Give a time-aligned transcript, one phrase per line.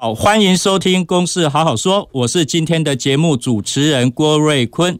[0.00, 4.94] 好，欢迎收听《公事好好说》，我是今天的节目主持人郭瑞坤。《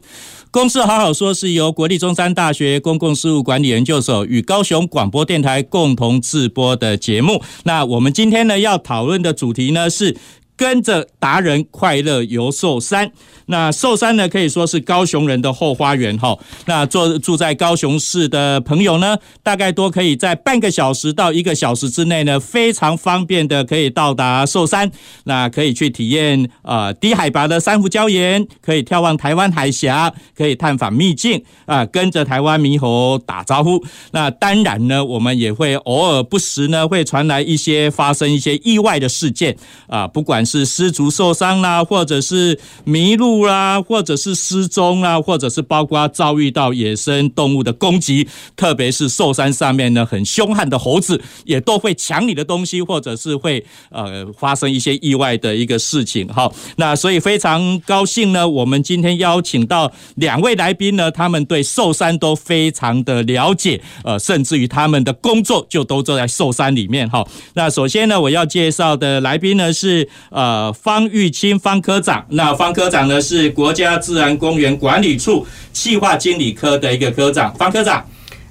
[0.51, 7.41] 公事好好说》是由国立中山大学公共事务管理研究所与高雄广播电台共同制播的节目。
[7.63, 10.17] 那我们今天呢要讨论的主题呢是
[10.57, 13.13] 跟着达人快乐游寿山。
[13.49, 16.37] 那寿山呢，可以说是高雄人的后花园哈。
[16.67, 24.91] 那住住在高雄市的朋友呢，大概都可以在半个小时到一个小时之内呢，非常方便的可以到达寿山。
[25.23, 33.83] 那可以去体验呃低海拔的珊瑚礁岩，可以眺望台湾海峡，可以探访秘境啊，跟着台湾猕猴打招呼。
[34.11, 39.57] 那当然呢，我们也会偶尔不时呢，会传来一些发生一些意外的事件
[39.87, 43.38] 啊，不管是失足受伤啦，或者是迷路。
[43.45, 56.27] 啦，或者是失踪啦，或者是包括遭遇到野生动物的攻击，特别是寿山上面呢，很凶悍的猴子也都会抢你的东西，或者是会呃发生一些意外的一个事情。
[56.27, 67.09] 好，那所以非常高兴呢，我们今天邀请到两位来宾呢，他们对寿山都非常的了解，呃，甚至于他们的工作就都坐在寿山里面。
[67.09, 73.19] 哈，那首先呢，我要介绍的来宾呢是呃方玉清方科长，那方科长呢。
[73.29, 78.03] 是国家自然公园管理处企划经理科的一个科长，方科长。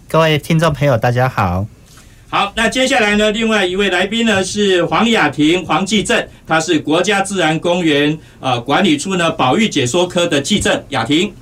[0.09, 1.67] 各位听众朋友，大家好。
[2.31, 10.85] 好，那接下来呢，另外一位来宾呢是黄雅婷、黄继正，他是国家自然公园呃管理处呢保育解说科的继正。
[10.91, 11.33] 雅婷。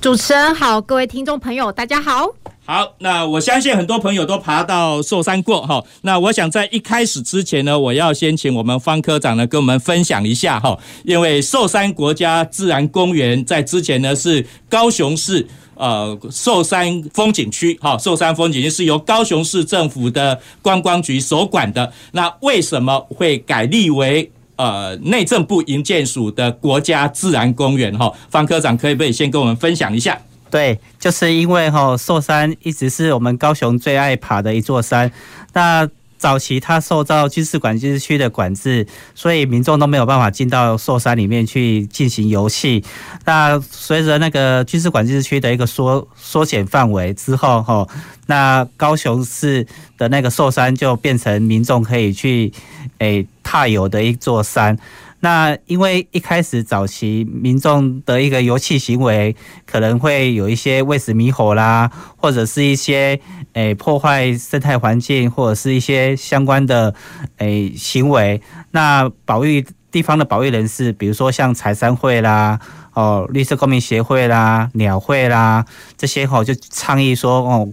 [0.00, 2.26] 主持人好，各位听众朋友，大家好。
[2.64, 5.84] 好，那我相信很多朋友都爬到寿山过哈。
[6.00, 10.76] 那我想在一开始之前呢，我要先请我们方科长呢跟我们分享一下哈。
[11.04, 21.92] 因为寿山国家自然公园在之前呢是高雄市呃寿山风景区哈，寿山风景区是由高雄市政府的观光局所管的。
[22.12, 28.12] 那为什么会改立为呃内政部营建署的国家自然公园哈？
[28.30, 30.20] 方科长可以不可以先跟我们分享一下？
[30.50, 35.10] 对，就是因为哈寿山一直是我们高雄最爱爬的一座山。
[35.54, 35.88] 那
[36.22, 42.84] 早期它受到军事管制区的管制，所以民众都没有办法进到寿山里面去进行游戏。
[43.24, 47.88] 那随着那个军事管制区的一个缩缩减范围之后，哈，
[48.26, 49.66] 那高雄市
[49.98, 52.52] 的那个寿山就变成民众可以去
[52.98, 54.78] 诶踏游的一座山。
[55.24, 63.20] 那因为一开始早期民众的一个游憩行为，可能会有一些喂食猕猴啦，或者是一些
[63.52, 66.92] 诶、破坏生态环境，或者是一些相关的
[67.36, 68.42] 诶、行为。
[68.72, 72.58] 那保育地方的保育人士，比如说像柴山会啦、
[72.94, 75.64] 哦绿色公民协会啦、鸟会啦
[75.96, 77.68] 这些吼，就倡议说哦，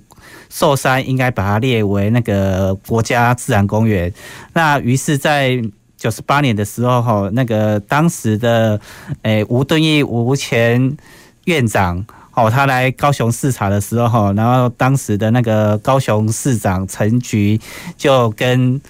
[0.49, 4.13] 寿山应该把它列为那个国家自然公园。
[4.53, 5.59] 那于是，在
[5.99, 8.79] 九十八年的时候，哈，那个当时的
[9.21, 10.97] 诶吴敦义吴前
[11.43, 17.59] 院长，吼，他来高雄视察的时候，哈，然后当时的那个高雄市长陈菊
[17.97, 18.81] 就跟。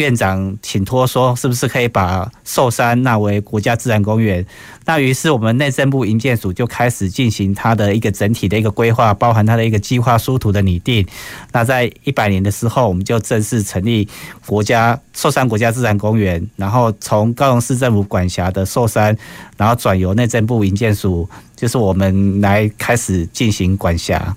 [0.00, 4.44] 院长请托说，是不是可以把寿山纳为国家自然公园？
[4.86, 11.06] 那于是我们内政部营建署就开始进行它的一个整体的一个规划，包含它的一个计划书图的拟定。
[11.52, 14.08] 那在一百年的时候，我们就正式成立
[14.46, 19.14] 国家寿山国家自然公园，然后从高雄市政府管辖的寿山，
[19.58, 24.34] 然后转由内政部营建署，就是我们来开始进行管辖。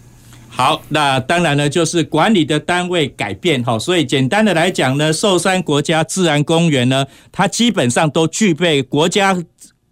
[0.56, 9.36] 好，那当然呢，就是管理的单位改变哈，所以简单的来讲呢，寿山国家自然公园呢，它基本上都具备国家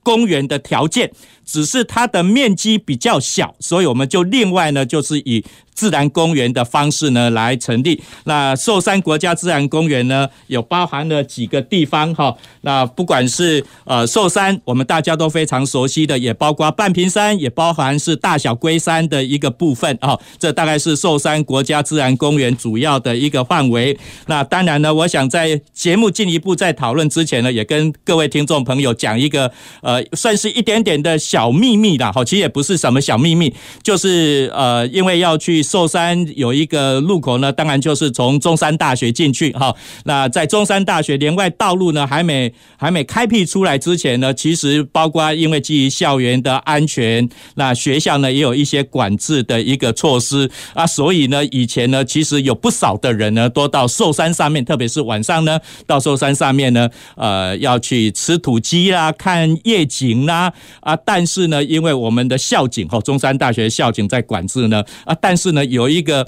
[0.04, 1.12] 公园的条件，
[1.52, 5.44] 只是它的面积比较小，所以我们就另外呢，就是以。
[5.74, 8.00] 自然公园的方式呢来成立。
[8.26, 12.36] 那寿山国家自然公园呢，有包含了几个地方哈。
[12.62, 20.16] 那不管是呃寿山，我们大家都非常熟悉的，也包括半屏山，也包含是大小龟山的一个部分啊。
[20.38, 23.98] 这大概是寿山国家自然公园主要的一个范围。
[24.28, 29.52] 那当然呢，我想在节目进一步在讨论之前呢，也跟各位听众朋友讲一个
[29.82, 33.52] 呃，算是一点点的小小秘密啦，哈，其实也不是什么小秘密，
[33.82, 39.76] 就是呃，因为要去寿山有一个路口呢，当然就是从中山大学进去哈。
[40.06, 66.28] 那在中山大学连外道路呢，还没还没开辟出来之前呢，其实包括因为基于校园的安全，那学校呢也有一些管制的一个措施啊，所以呢，以前呢，其实有不少的人呢，都到寿山上面，特别是晚上呢，到寿山上面呢，呃，要去吃土鸡啦，看夜景啦，啊，但是呢，因为我们的校警哈，中山大学校警在管制呢，啊，但是呢，有一个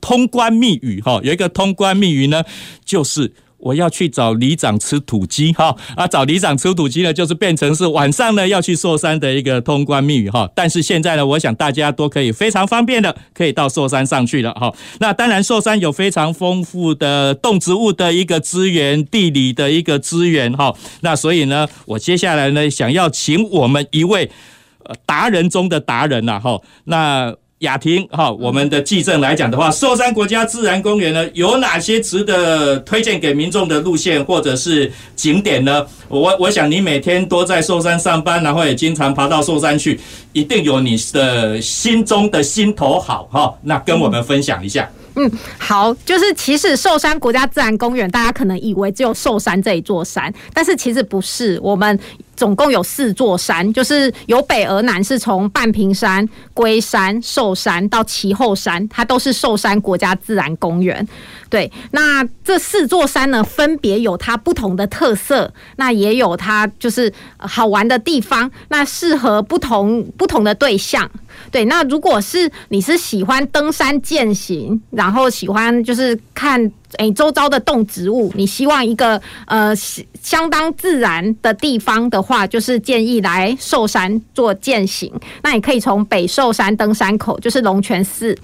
[0.00, 2.44] 通关密语哈，有一个通关密语呢，
[2.84, 3.32] 就是。
[3.62, 10.50] 我要去找里长吃土鸡哈啊，找里长吃土鸡呢，就是变成是晚上呢要去寿山的一个通关密语哈。
[10.54, 14.74] 但是现在呢，我想大家都可以非常方便的可以到寿山上去了哈。
[14.98, 20.74] 那当然，寿山有非常丰富的动植物的一个资源，地理的一个资源哈。
[21.02, 24.28] 那所以呢，我接下来呢，想要请我们一位
[25.06, 27.34] 达人中的达人呐哈那。
[27.62, 35.86] 雅婷，哈，我们的记证来讲的话，寿山国家自然公园呢，有哪些值得推荐给民众的路线或者是景点呢？
[36.08, 39.98] 我我想你每天都在寿山上班，然后也经常爬到寿山去，
[40.32, 44.90] 一定有你的心中的心头好，哈，那跟我们分享一下。
[44.96, 51.98] 嗯，嗯好，就是其实寿山国家自然公园，大家可能以为只有寿山这一座山，但是其实不是，我们。
[52.34, 61.06] 总共有四座山，就是由北而南，是从半屏山、龟山、寿山到其后山，它都是寿山国家自然公园。
[61.48, 71.08] 对，那这四座山呢，分别有它不同的特色，那也有它就是好玩的地方，那适合不同不同的对象。
[71.50, 85.12] 对，那如果是你是喜欢登山健行，然后喜欢就是看诶周遭的动植物，你希望一个呃相当自然的地方的话，就是建议来寿山做健行。
[85.42, 88.36] 那你可以从北寿山登山口，就是龙泉寺。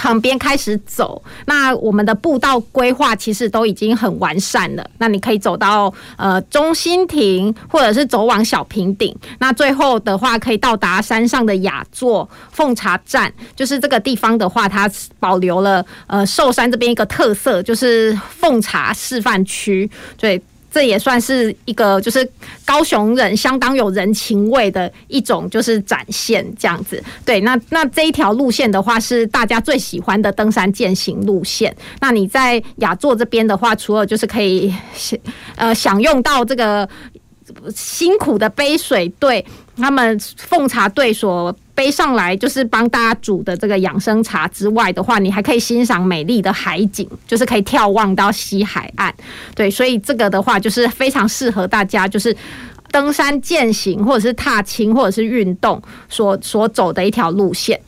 [0.00, 4.90] 旁边开始走，那我们的步道规划其实都已经很完善了。
[4.96, 9.14] 那你可以走到呃中心亭，或者是走往小平顶。
[9.38, 19.90] 那最后的话，可以到达山上的雅座奉茶站，就是这个地方的话，它保留了呃寿山这边一个特色，就是奉茶示范区。
[20.16, 20.42] 对。
[20.70, 22.26] 这也算是一个，就是
[22.64, 27.02] 高雄人相当有人情味的一种，就是展现这样子。
[27.24, 31.74] 对，那那这一条路线的话，是大家最喜欢的登山健行路线。
[32.00, 34.72] 那你在雅座这边的话，除了就是可以
[35.56, 36.88] 呃享用到这个
[37.74, 39.44] 辛苦的杯水队，
[39.80, 41.56] 他们奉茶队所。
[41.72, 49.14] 背上来就是帮大家煮的这个养生茶之外的话，你还可以欣赏美丽的海景，就是可以眺望到西海岸。
[49.54, 52.36] 对，所以这个的话就是非常适合大家，就是
[52.90, 57.80] 登山健行或者是踏青或者是运动所所走的一条路线。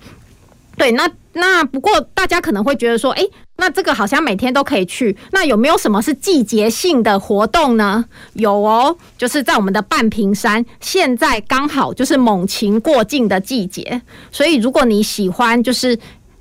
[0.78, 3.30] 对，那那不过大家可能会觉得说，诶。
[3.56, 8.04] 那这个好像每天都可以去，那有没有什么是季节性的活动呢？
[8.32, 14.02] 有哦，就是在我们的半屏山，现在刚好就是猛禽过境的季节，
[14.32, 15.96] 所以如果你喜欢，就是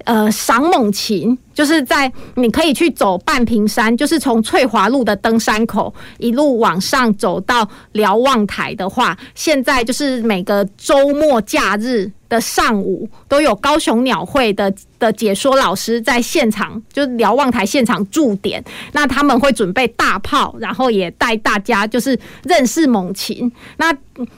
[0.05, 12.11] 呃赏猛禽，就是在你可以去走半屏山，就是从翠华路的登山口一路往上走到瞭望台的话，现在就是每个周末假日。
[12.31, 18.63] 的上午都有高雄鸟会的的解说老师在现场，就是瞭望台现场驻点。
[18.93, 23.51] 那他们会准备大炮，然后也带大家就是认识猛禽。
[23.75, 23.93] 那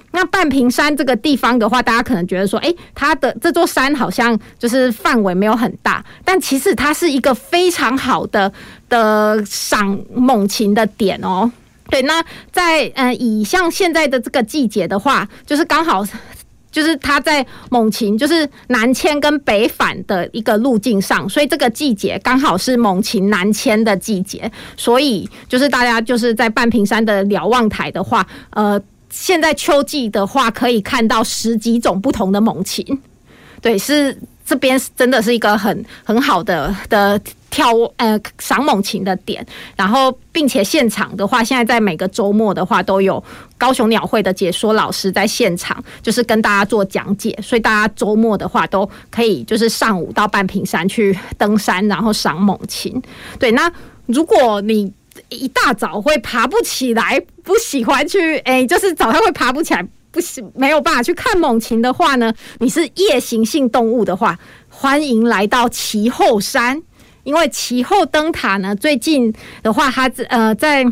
[0.09, 8.51] 那半屏山这个地方的话，大家可能觉得说，诶，它的这座山好像就是范围没有很大，但其实它是是一个非常好的
[8.87, 11.51] 的赏猛禽的点哦。
[11.89, 16.05] 对，那在呃以像现在的这个季节的话，就是刚好。
[16.73, 28.81] 就是它在猛禽，就是南迁跟北返的一个路径上，所以这个季节刚好是猛禽南迁的季节，所以就是大家就是在半屏山的瞭望台的话，呃，
[29.11, 32.83] 现在秋季的话可以看到十几种不同的猛禽，
[33.61, 37.19] 对，是这边真的是一个很很好的的。
[37.53, 39.45] 跳呃赏猛禽的点，
[39.75, 43.23] 然后并且现场的话，现在在每个周末的话都有
[43.59, 52.99] 高雄鸟会的解说老师在现场，就是跟大家做讲解，所以大家周末的话都可以就是上午到半屏山去登山，然后赏猛禽。
[53.37, 53.71] 对，那
[54.07, 54.91] 如果你
[55.29, 64.37] 一大早会爬不起来，不喜欢去，哎，就是早上会爬不起来，不行没有办法去看猛禽的话呢，你是夜行性动物的话，
[64.69, 66.81] 欢迎来到其后山。
[67.23, 70.85] 因为其后灯塔呢，最近的话，它呃在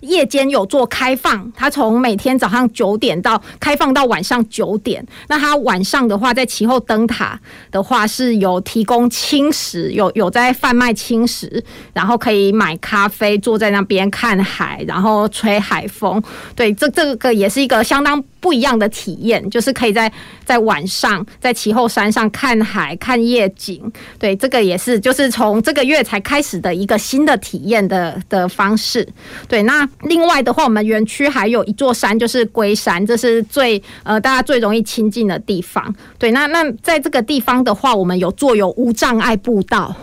[0.00, 5.02] 夜间有做开放，它从每天早上九点到开放到晚上九点。
[5.28, 16.22] 那它晚上的话，在其后灯塔的话是有提供轻食，有有在贩卖轻食，然后可以买咖啡，坐在那边看海，然后吹海风。
[16.54, 20.10] 对，这这个也是一个相当不一样的体验，就是可以在
[20.44, 23.80] 在晚上在其后山上看海看夜景。
[24.18, 29.06] 对，这个也是就是从这个月才开始的一个新的体验的的方式。
[29.46, 35.94] 对，那另外的话，我们园区还有一座山，就是龟山，这是最呃大家最容易亲近的地方。
[36.18, 39.94] 对，那那在这个地方的话，我们有做有无障碍步道。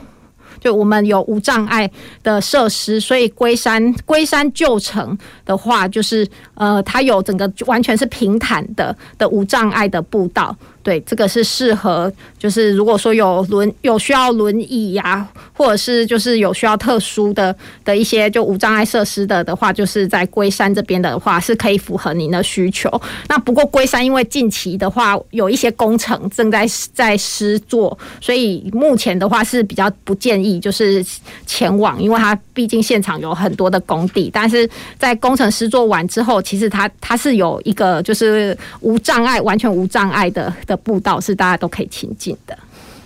[0.65, 1.88] 就我们有无障碍
[2.24, 10.57] 的设施，所以龟山龟山旧城的话，就是呃，它有整个完全是平坦的的无障碍的步道。
[10.86, 23.01] 对，这个是适合，就是如果说有轮有需要轮椅呀、或者是就是有需要特殊的的一些就无障碍设施的的话，就是在龟山这边的话是可以符合您的需求。
[23.27, 31.04] 那不过龟山因为近期的话有一些工程正在在施作，所以目前的话是比较不建议就是
[31.48, 34.30] 前往，因为它毕竟现场有很多的工地。
[34.32, 40.54] 但是在工程施作完之后，其实它它是有一个就是无障碍完全无障碍的。
[40.77, 42.58] 步道是大家都可以亲近的。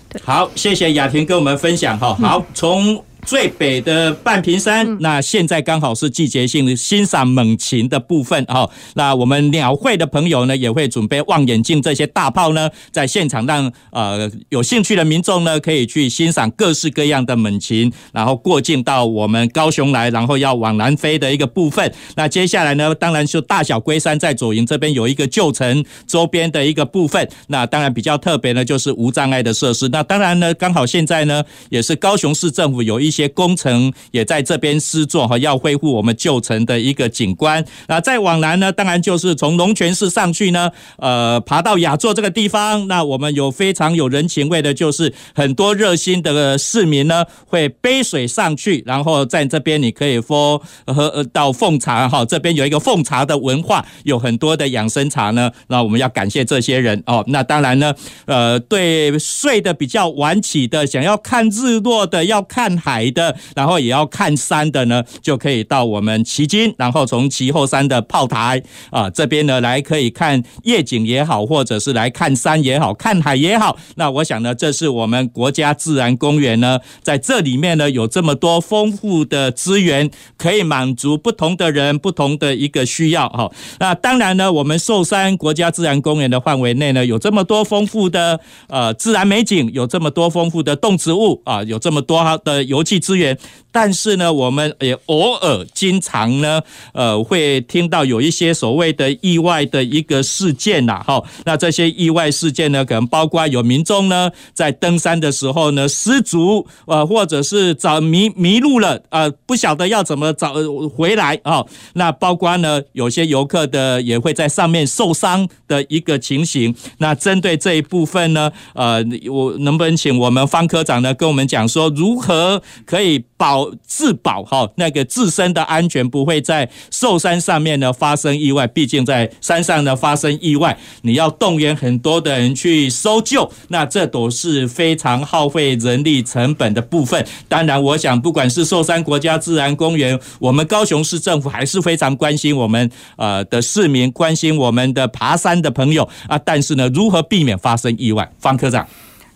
[0.10, 2.14] 对，好，谢谢雅婷跟我们分享哈。
[2.16, 3.04] 好，从。
[3.26, 8.70] 最北的半屏山，那现在刚好是季节性欣赏猛禽的部分哦。
[8.96, 21.94] 那我们鸟会的朋友呢，也会准备望远镜这些大炮呢，在现场让呃有兴趣的民众呢，可以去欣赏各式各样的猛禽，然后过境到我们高雄来，然后要往南飞的一个部分。
[22.16, 27.30] 那接下来呢，当然就大小龟山在左营这边有一个旧城周边的一个部分。
[27.48, 29.90] 那当然比较特别呢，就是无障碍的设施。
[29.90, 33.09] 那当然呢，刚好现在呢，也是高雄市政府有一。
[33.10, 37.66] 一些工程也在这边施作哈，要恢复我们旧城的一个景观。
[37.88, 42.88] 那再往南呢，当然就是从龙泉寺上去呢，呃，爬到雅座这个地方。
[42.88, 52.24] 那我们有非常有人情味的，就是很多热心的市民呢，会背水上去，然后在这边你可以喝喝到奉茶哈。
[52.24, 55.50] 这边有一个奉茶的文化，有很多的养生茶呢。
[55.70, 57.24] 那我们要感谢这些人哦。
[57.30, 57.92] 那当然呢，
[58.26, 62.99] 呃，对睡得比较晚起的，想要看日落的，要看海。
[63.00, 73.78] 来的，然后也要看山的呢，就可以到我们旗津，然后从旗后山的炮台啊这边呢来可以看夜景也好，或者是来看山也好，看海也好。
[73.96, 83.50] 那我想呢，这是我们国家自然公园呢，在这里面呢有这么多丰富的资源，可以满足不同的人不同的一个需要哈。
[83.80, 93.38] 那当然呢，我们寿山国家自然公园的范围内呢，有这么多丰富的呃自然美景，有这么多丰富的动植物啊，有这么多的有气资源，
[93.72, 96.60] 但是呢，我们也偶尔、经常呢，
[96.92, 101.22] 呃，会听到有一些所谓的意外的一个事件呐，哈。
[101.46, 110.56] 那这些意外事件呢，可能包括有民众呢在登山的时候呢失足，呃，或者是找迷迷路了，呃，不晓得要怎么找
[110.96, 111.64] 回来啊。
[111.94, 116.74] 那包括呢，有些游客的也会在上面受伤的一个情形。
[116.98, 122.64] 那针对这一部分呢，呃，我能不能请我们方科长呢跟我们讲说如何？
[122.86, 128.68] 可以保自保哈，那个自身的安全不会在寿山上面呢发生意外。
[128.68, 137.26] 毕竟在山上呢发生意外，你要动员很多的人去搜救，那这都是非常耗费人力成本的部分。
[137.48, 146.38] 当然，我想不管是寿山国家自然公园，我们高雄市政府还是非常关心我们呃的市民，关心我们的爬山的朋友啊。
[146.38, 148.30] 但是呢，如何避免发生意外？
[148.40, 148.88] 方科长，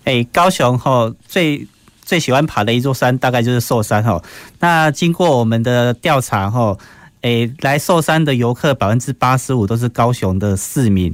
[0.03, 1.67] 哎，高雄哈最。
[2.03, 4.21] 最喜欢爬的一座山，大概就是寿山哈。
[4.59, 6.77] 那经过我们的调查哈，
[7.21, 11.13] 诶，来寿山的游客百分之八十五都是高雄的市民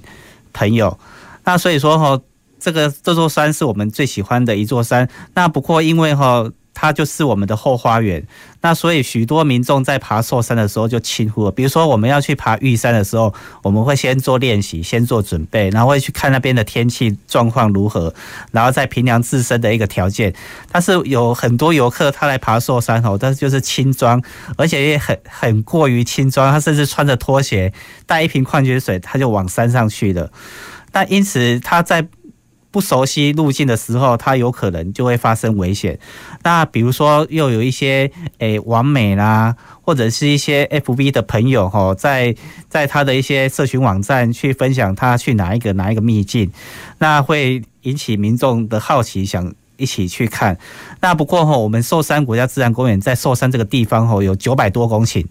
[0.52, 0.98] 朋友。
[1.44, 2.20] 那所以说哈，
[2.60, 5.10] 这个这座山是我们最喜欢的一座山。
[5.34, 6.50] 那不过因为哈。
[6.82, 8.26] 它就是我们的后花园，
[8.62, 11.52] 那所以许多民众在爬寿山的时候就轻忽了。
[11.52, 13.34] 比如说，我们要去爬玉山的时候，
[13.64, 18.14] 我们会先做练习，先做准备，然后会去看那边的天气状况如何，
[18.54, 20.34] 然后再评量自身的一个条件。
[20.72, 24.22] 但是有很多游客他来爬寿山吼，但是就是轻装，
[24.56, 27.74] 而且也很很过于轻装，他甚至穿着拖鞋，
[28.06, 30.32] 带一瓶矿泉水，他就往山上去了。
[30.94, 32.08] 那因此他在。
[32.72, 36.00] 不熟悉路径的时候，它有可能就会发生危险。
[36.44, 42.36] 那比如说，又有一些诶完美啦，或者是一些 FB 的朋友哈，在
[42.68, 46.52] 在他的一些社群网站去分享他去哪一个哪一个秘境，
[47.00, 50.58] 那会引起民众的好奇，想一起去看。
[51.00, 55.26] 那不过哈，我们寿山国家自然公园在寿山这个地方哈，有九百多公顷。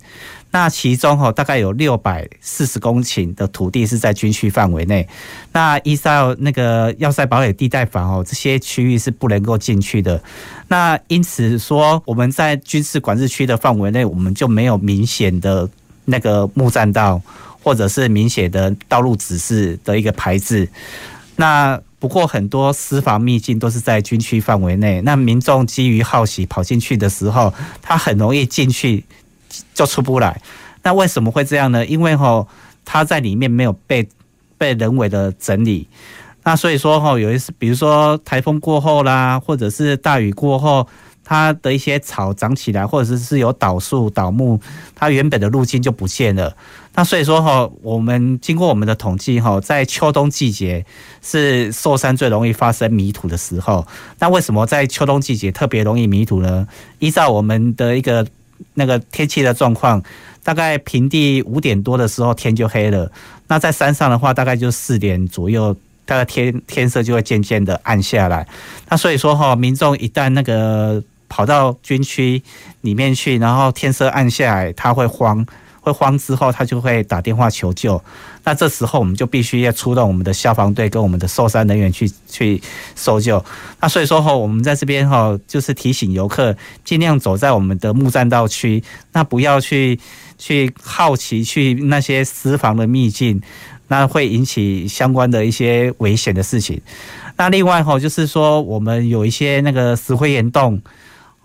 [0.51, 5.07] 那其中哈，大概有六百四十公顷的土地是在军区范围内。
[5.53, 10.19] 那依照那个要塞堡垒地带法哦，这些区域是不能够进去的。
[10.69, 15.69] 那因此说，我们在军事管制区的范围内，我们就没有明显的
[16.07, 17.21] 那个木栈道，
[17.63, 20.67] 或者是明显的道路指示的一个牌子。
[21.37, 25.03] 那不过很多私房秘境都是在军区范围内。
[25.03, 27.53] 那民众基于好奇跑进去的时候，
[27.83, 29.05] 他很容易进去。
[29.79, 30.43] 就出不来，
[30.83, 31.87] 那为什么会这样呢？
[31.87, 32.49] 因为吼，
[32.85, 34.09] 它在里面没有被
[34.59, 35.87] 被人为的整理，
[36.43, 40.85] 那所以说吼，有一次，比如说台风过后啦，或者是大雨过后，
[41.23, 44.61] 它的一些草长起来，或者是是有倒树倒木，
[44.97, 46.57] 它原本的路径就不见了。
[46.97, 50.85] 那所以说吼，我们经过我们的统计吼，在秋冬季节
[51.23, 53.87] 是寿山最容易发生迷途的时候。
[54.19, 56.67] 那为什么在秋冬季节特别容易迷途呢？
[56.99, 58.27] 依照我们的一个。
[58.75, 60.03] 那个天气的状况，
[60.43, 63.11] 大概平地五点多的时候天就黑了。
[63.47, 65.75] 那在山上的话，大概就四点左右，
[66.05, 68.47] 大概天天色就会渐渐的暗下来。
[68.89, 72.43] 那所以说哈，民众一旦那个跑到军区
[72.83, 75.47] 里面去，然后天色暗下来，他会慌。
[75.93, 78.03] 慌之后，他就会打电话求救。
[78.45, 82.61] 那这时候我们就必须要出动我们的消防队跟我们的寿山人员去去
[82.95, 83.45] 搜救。
[83.81, 89.99] 那所以说哈，我们在这边哈，就是提醒游客尽量走在我们的木栈道区，那不要去
[90.39, 93.41] 去好奇去那些私房的秘境，
[93.89, 96.81] 那会引起相关的一些危险的事情。
[97.37, 100.81] 那另外哈，就是说我们有一些那个石灰岩洞。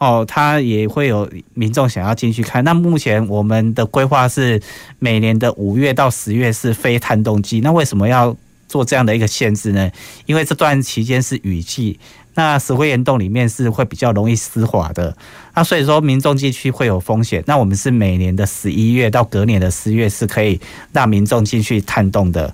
[0.04, 2.62] 哦，他也会有民众想要进去看。
[2.66, 4.62] 那目前我们的规划是
[5.00, 7.62] 每年的五月到十月是非探洞季。
[7.62, 8.36] 那为什么要
[8.68, 9.90] 做这样的一个限制呢？
[10.26, 11.98] 因为这段期间是雨季，
[12.34, 15.16] 那石灰岩洞里面是会比较容易湿滑的。
[15.56, 17.42] 那所以说民众进去会有风险。
[17.48, 20.60] 那我们是每年的十一月到隔年的十月是可以
[20.92, 22.54] 让民众进去探洞的。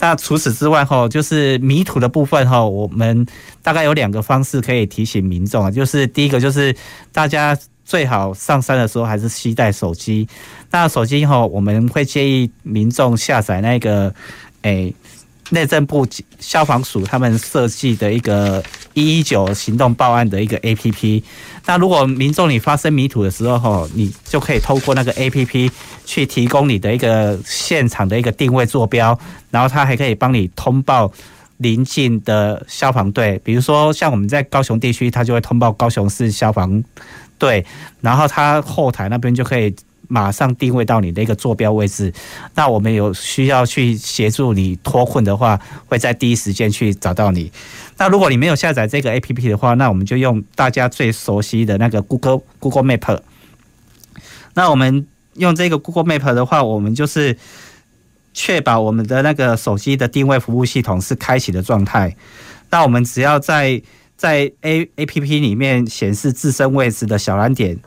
[0.00, 3.24] 那除此之外吼，就是迷途的部分吼，我们
[3.62, 6.74] 大概有两个方式可以提醒民众啊，就是第一个就是
[7.12, 10.26] 大家最好上山的时候还是携带手机。
[10.70, 14.12] 那手机哈，我们会建议民众下载那个
[14.62, 14.92] 诶。
[15.50, 16.06] 内政部
[16.38, 18.62] 消防署他们设计的一个
[18.94, 21.22] 一一九行动报案的一个 APP，
[21.66, 25.70] 那如果民众你发生迷途的时候，吼，你就可以透过那个 APP
[26.04, 29.18] 去提供你的一个现场的一个定位坐标，
[29.50, 31.12] 然后它还可以帮你通报
[31.58, 36.82] 邻近的消防队，比如说像我们在高雄地区，它就会通报高雄市消防
[37.38, 37.64] 队，
[38.00, 39.74] 然后它后台那边就可以。
[40.12, 42.12] 马上定位到你的一个坐标位置，
[42.56, 47.50] 那我们有需要去协助你脱困的话，会在第一时间去找到你。
[47.96, 53.20] 那如果你没有下载这个 APP 的话，那我们就用大家最熟悉的那个 Google Google Map。
[54.54, 57.38] 那我们用这个 Google Map 的话，我们就是
[58.34, 62.16] 确保我们的那个手机的定位服务系统是开启的状态。
[62.70, 63.80] 那我们只要在
[64.16, 67.78] 在 A APP 里面显示自身位置的小蓝点，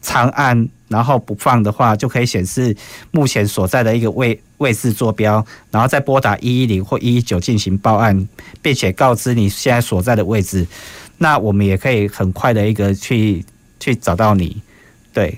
[0.00, 0.70] 长按。
[0.94, 2.76] 然后不放的话，就可以显示
[3.10, 8.28] 目前所在的一个位位置坐标，然后再拨打一一零或一一九进行报案，
[8.62, 10.64] 并且告知你现在所在的位置。
[11.18, 13.44] 那我们也可以很快的一个去
[13.80, 14.62] 去找到你，
[15.12, 15.36] 对。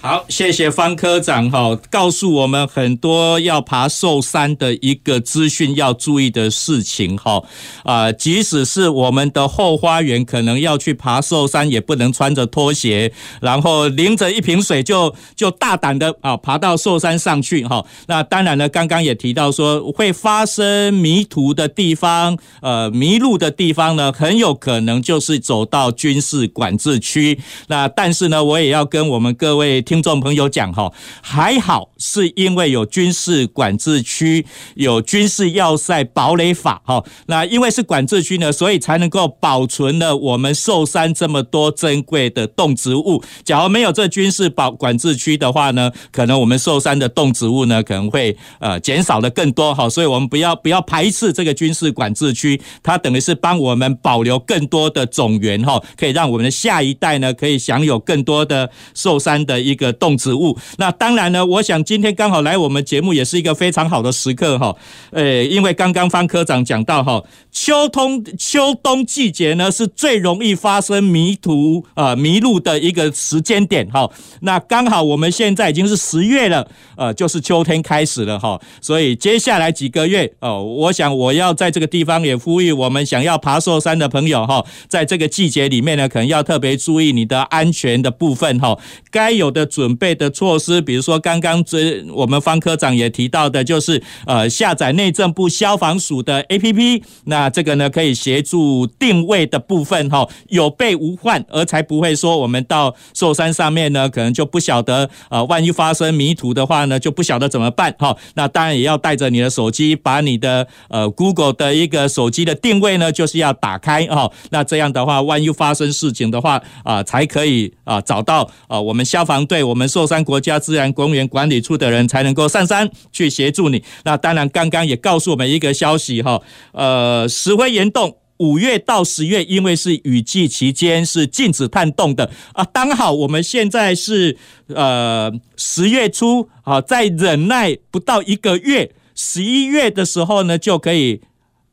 [0.00, 7.42] 好，谢谢方科长哈，告诉我们很多要爬寿山的一个资讯要注意的事情哈
[7.84, 17.86] 啊，即使是我们的后花园，可能要去爬寿山，也不能穿着拖鞋，然后拎着一瓶水就就大胆的啊爬到寿山上去哈。
[18.08, 27.38] 那当然呢，刚刚也提到说会发生迷途的地方，呃迷路的地方呢，很有可能就是走到军事管制区。
[27.68, 29.69] 那但是呢，我也要跟我们各位。
[29.70, 37.04] 给听众朋友讲哈，还好是因为有军事管制区，有军事要塞堡垒法哈。
[37.26, 43.22] 那因为是管制区呢，所以才能够保存了我们寿山这么多珍贵的动植物。
[43.44, 49.88] 假如没有这军事保管制区的话呢，可能我们寿山的动植物呢可能会呃减少的更多哈。
[49.88, 59.59] 所以我们不要不要排斥这个军事管制区，它等于是帮我们保留更多的种源哈，可以让我们的下一代呢可以享有更多的寿山的。
[59.60, 60.56] 一个动植物。
[60.78, 64.74] 那当然呢，我想今天刚好来我们节目也是一个非常好的时刻哈。
[65.10, 74.10] 呃，因为刚刚方科长讲到哈，秋冬秋冬季节呢是最容易发生迷途啊迷路的一个时间点哈。
[74.42, 78.60] 那刚好我们现在已经是十月了，呃，就是秋天开始了哈。
[78.80, 88.78] 所以接下来几个月哦，我想我要在这个地方也呼吁我们想要爬寿山的朋友哈，在这个季节里面呢，可能要特别注意你的安全的部分哈，
[89.10, 108.16] 该有的准备的措施，比如说刚刚这我们方科长也提到的，就是呃下载内政部消防署的 APP，那这个呢可以协助定位的部分哈，有备无患，而才不会说我们到寿山上面呢，可能就不晓得呃万一发生迷途的话呢，就不晓得怎么办哈。
[108.34, 114.30] 那当然也要带着你的手机，把你的呃 Google 的一个手机的定位呢，就是要打开哈。
[114.50, 123.80] 那这样的话，万一发生事情的话啊，才可以啊找到啊我们消防防队、我们寿山国家自然公园管理处的人才能够上山去协助你。
[124.02, 132.66] 那当然，刚刚也告诉我们一个消息哈，呃，石灰岩洞五月到十月，因为是雨季期间是禁止探洞的啊。
[132.72, 141.20] 刚好我们现在是呃十月初啊，再忍耐不到一个月，十一月的时候呢就可以。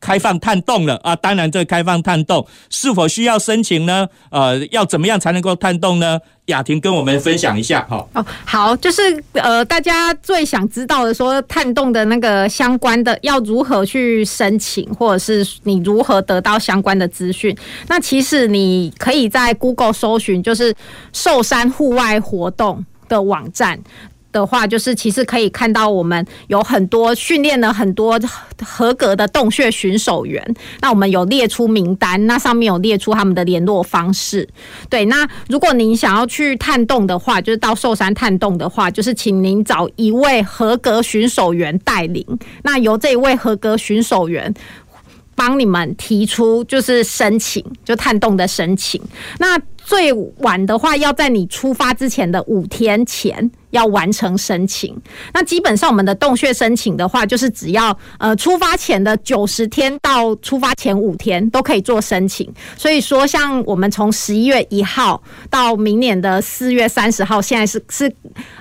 [0.07, 1.13] 开放探洞了啊！
[1.17, 4.07] 当然，这开放探洞是否需要申请呢？
[4.29, 6.17] 呃，要怎么样才能够探洞呢？
[6.45, 8.07] 雅婷跟我们分享一下哈。
[8.13, 17.53] 哦，好，就是呃，大家最想知道的说探洞的那个相关的要如何去申请，或者是你如何得到相关的资讯？
[17.89, 20.73] 那其实你可以在 Google 搜寻，就是
[21.11, 23.77] 寿山户外活动的网站。
[24.31, 28.19] 的话，就是其实可以看到，我们有很多训练了很多
[28.63, 30.55] 合格的洞穴巡守员。
[30.81, 34.47] 那我们有列出名单，那上面有列出他们的联络方式。
[34.89, 42.25] 对，那如果您想要去探洞的话，就是到寿山探洞的话，就是请您找一位合格巡守员带领。
[42.63, 44.53] 那由这一位合格巡守员
[45.35, 49.01] 帮你们提出，就是申请，就探洞的申请。
[49.39, 54.93] 那最晚的话，要在你出发之前的五天前要完成申请。
[55.33, 62.53] 那基本上我们的洞穴申请的话，就是只要呃出发前的九十天到出发前五天都可以做申请。
[62.75, 68.13] 所以说，像我们从十一月一号到明年的四月三十号，现在是是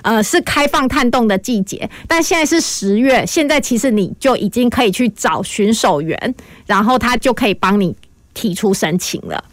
[0.03, 6.35] 呃是开放探洞的季节，但现在是十月，现在其实你就已经可以去找巡守员，
[6.65, 7.93] 然后他就可以帮你
[8.33, 9.43] 提出申请了。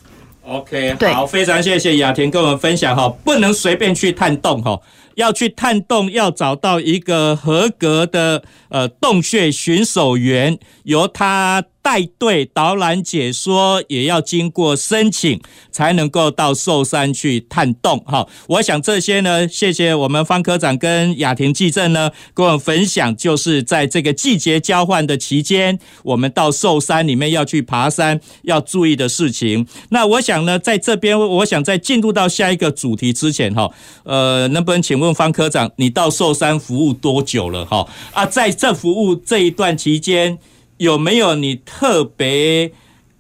[0.47, 4.81] OK，好，非常谢谢雅婷跟我们分享哈，不能随便去探洞哈，
[5.15, 11.65] 要去探洞要找到一个合格的呃洞穴巡守员，由他。
[11.85, 15.39] 带队导览解说也要经过申请，
[15.71, 18.03] 才能够到寿山去探洞。
[18.07, 29.67] 哈，我想这些呢，谢谢我们方科长跟雅婷记者呢，跟我们分享，就是在这个季节交换的期间，我们到寿山里面要去爬山要注意的事情。
[29.91, 33.71] 那我想呢，在这边，我想在进入到下一个主题之前，哈，
[34.05, 37.67] 呃，能不能请问方科长，你到寿山服务多久了？
[37.67, 40.39] 哈，啊，在这服务这一段期间。
[40.79, 42.73] 有没有你特别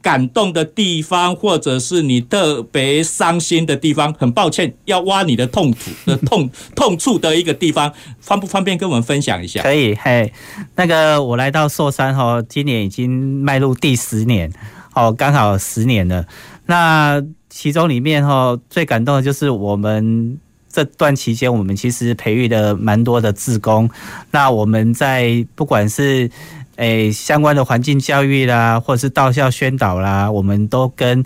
[0.03, 4.13] 感动的地方，或者是你特别伤心的地方？
[4.15, 7.91] 很抱歉，要挖你的痛处的痛痛处的一个地方，
[8.21, 9.63] 方不方便跟我们分享一下？
[9.63, 10.31] 可以，嘿，
[10.77, 13.11] 那个我来到寿山哈，今年已经
[13.43, 14.53] 迈入第十年，
[14.95, 16.27] 哦，刚好十年了。
[16.67, 20.39] 那其中里面哈，最感动的就是我们
[20.71, 23.89] 这段期间，我们其实培育了蛮多的志工。
[24.33, 26.31] 那我们在不管是
[26.77, 31.25] 诶、相关的环境教育啦，或者是到校宣导啦，我们都跟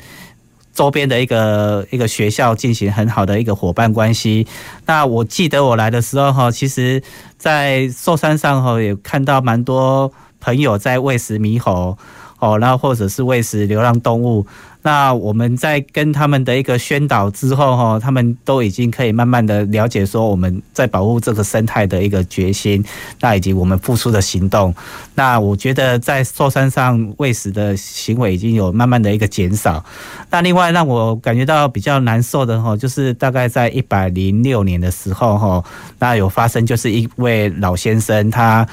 [0.75, 4.47] 周边的一个一个学校进行很好的一个伙伴关系。
[4.87, 7.03] 那我记得我来的时候哈，其实，
[7.37, 11.97] 在寿山上哈，也看到蛮多朋友在喂食猕猴
[12.39, 14.47] 哦，然后或者是喂食流浪动物。
[14.83, 22.83] 那我们在跟他们的一个宣导之后，哈，他们都已经可以慢慢的了解说我们在保护这个生态的一个决心，
[23.21, 24.75] 那以及我们付出的行动。
[25.15, 29.85] 那我觉得在寿山上喂食的行为已经有慢慢的一个减少。
[30.31, 35.65] 那另外让我感觉到比较难受的哈，就是大概在一百零六年的时候哈，
[35.99, 38.67] 那有发生就是一位老先生他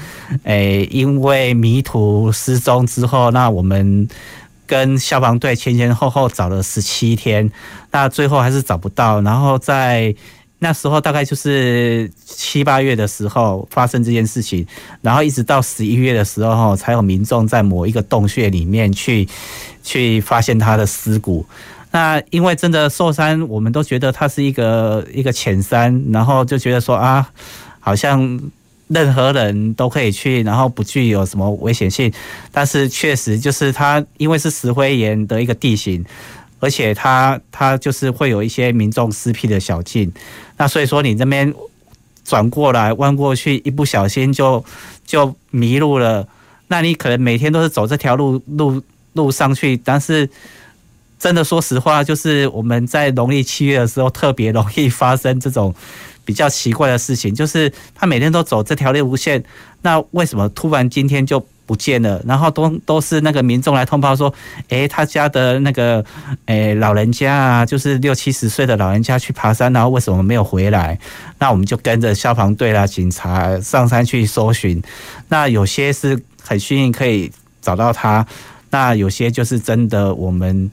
[0.44, 4.08] 诶因为迷途失踪之后，那我们。
[4.66, 7.50] 跟消防队前前后后找了十七天，
[7.90, 9.20] 那最后还是找不到。
[9.22, 10.14] 然后在
[10.58, 14.66] 那时候大概就是七八月的时候发生这件事情，
[15.02, 19.28] 然后一直到十一月的时候，才有民众在某一个洞穴里面去
[19.82, 21.44] 去发现他的尸骨。
[21.92, 27.30] 那因为真的寿山，我们都觉得它是一个一个浅山，然后就觉得说啊，
[27.80, 28.40] 好像
[28.88, 32.12] 任何人都可以去，然后不具有什么危险性。
[32.52, 36.04] 但是确实就是它因为是石灰岩的一个地形，
[36.60, 40.12] 而且它它就是会有一些民众私辟的小径，
[40.56, 41.52] 那所以说你这边
[42.24, 44.64] 转过来弯过去，一不小心就
[45.04, 46.26] 就迷路了。
[46.68, 50.28] 那你可能每天都是走这条路路路上去，但是
[51.18, 55.74] 真的说实话，就是我们在农历七月的时候特别容易发生这种
[56.26, 59.42] 比较奇怪的事情，就是他每天都走这条路线，
[59.80, 62.20] 那为什么突然今天就不见了？
[62.26, 64.30] 然后都都是那个民众来通报说，
[64.68, 66.04] 诶，他家的那个
[66.44, 70.98] 诶老人家啊，就是六七十岁的老人家去爬山，然后为什么没有回来？
[71.38, 74.82] 那我们就跟着消防队啦、警察上山去搜寻，
[75.28, 76.20] 那有些是。
[76.48, 77.28] 很幸运可以
[77.60, 78.24] 找到他，
[78.70, 80.70] 那有些就是真的，我们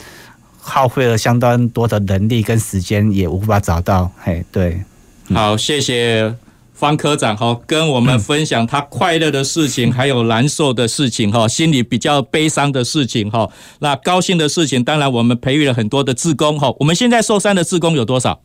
[0.60, 4.12] 耗费了相当多的人力跟时间，也无法找到。
[4.22, 4.84] 嘿，对，
[5.32, 6.36] 好，谢谢
[6.74, 13.50] 方科长哈，跟我们分享他快乐的事情，还有难受的事情哈，心里比较悲伤的事情哈。
[13.80, 16.74] 那高兴的事情，当然我们培育了很多的志工哈。
[16.80, 18.42] 我们现在寿山的志工有多少？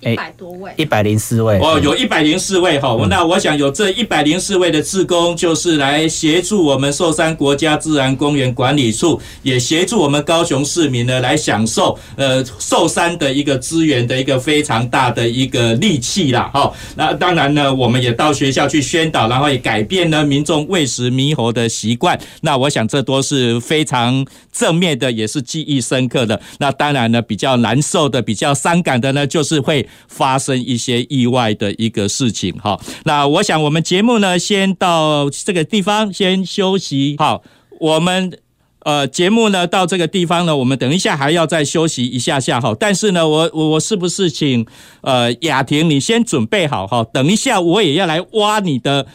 [0.00, 2.96] 一百多位，一百零四位哦，有一百零四位哈。
[3.10, 16.72] 那我想有这一百零四位的志工，就是来协助我们寿山国家自然公园管理处，也协助我们高雄市民呢来享受呃寿山的一个资源的一个非常大的一个利器啦哈。
[16.96, 22.18] 那当然呢，我们也到学校去宣导，然后也改变呢民众喂食猕猴的习惯。
[22.40, 26.40] 那我想这都是非常正面的，也是记忆深刻的。
[26.58, 29.86] 那当然呢，比较难受的、比较伤感的呢，就是会。
[30.08, 37.16] 发生一些意外的一个事情哈，那我想我们节目呢，先到这个地方先休息。
[37.18, 37.42] 好，
[37.78, 38.38] 我们
[38.80, 42.74] 呃节目呢到这个地方呢，我们等一下还要再休息一下下哈。
[42.78, 44.66] 但是呢，我我我是不是请
[45.02, 47.04] 呃雅婷你先准备好哈？
[47.12, 49.06] 等一下我也要来挖你的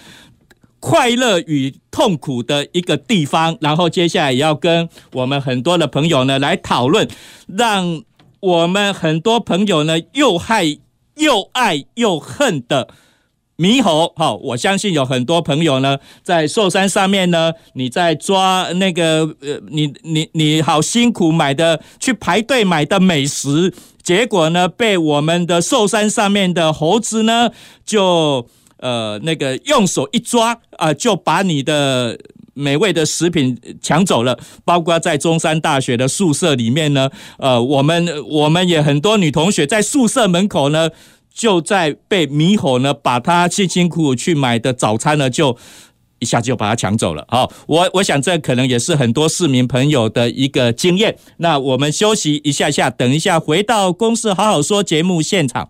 [0.79, 7.07] 快乐与痛苦的一个地方，然后接下来也要跟我们很多的朋友呢来讨论，
[7.47, 8.03] 让。
[8.45, 10.77] 我们很多朋友呢，又害
[11.15, 12.88] 又爱又恨的
[13.58, 27.49] 猕猴，好，我相信有很多朋友呢，在寿山上面呢，你在抓那个呃，你你你好辛苦买的去排队买的美食，结果呢，被我们的寿山上面的猴子呢，
[27.84, 32.19] 就呃那个用手一抓啊，就把你的。
[32.55, 40.89] 美味的食品抢走了，包括在中山大学的宿舍里面呢，呃，我们我们也很多女同学在宿舍门口呢，
[41.33, 45.57] 就在被猕猴呢，把她辛辛苦苦去买的早餐呢，就
[46.19, 47.25] 一下就把它抢走了。
[47.27, 51.17] 好，我我想这可能也是很多市民朋友的一个经验。
[51.37, 55.69] 那我们休息一下下，等一下回到公司好好说节目现场。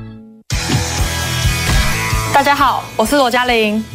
[2.41, 3.85] 大家好，我是罗嘉玲。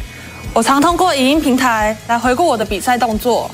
[0.53, 3.51] 我常通过影音平台来回顾我的比赛动作，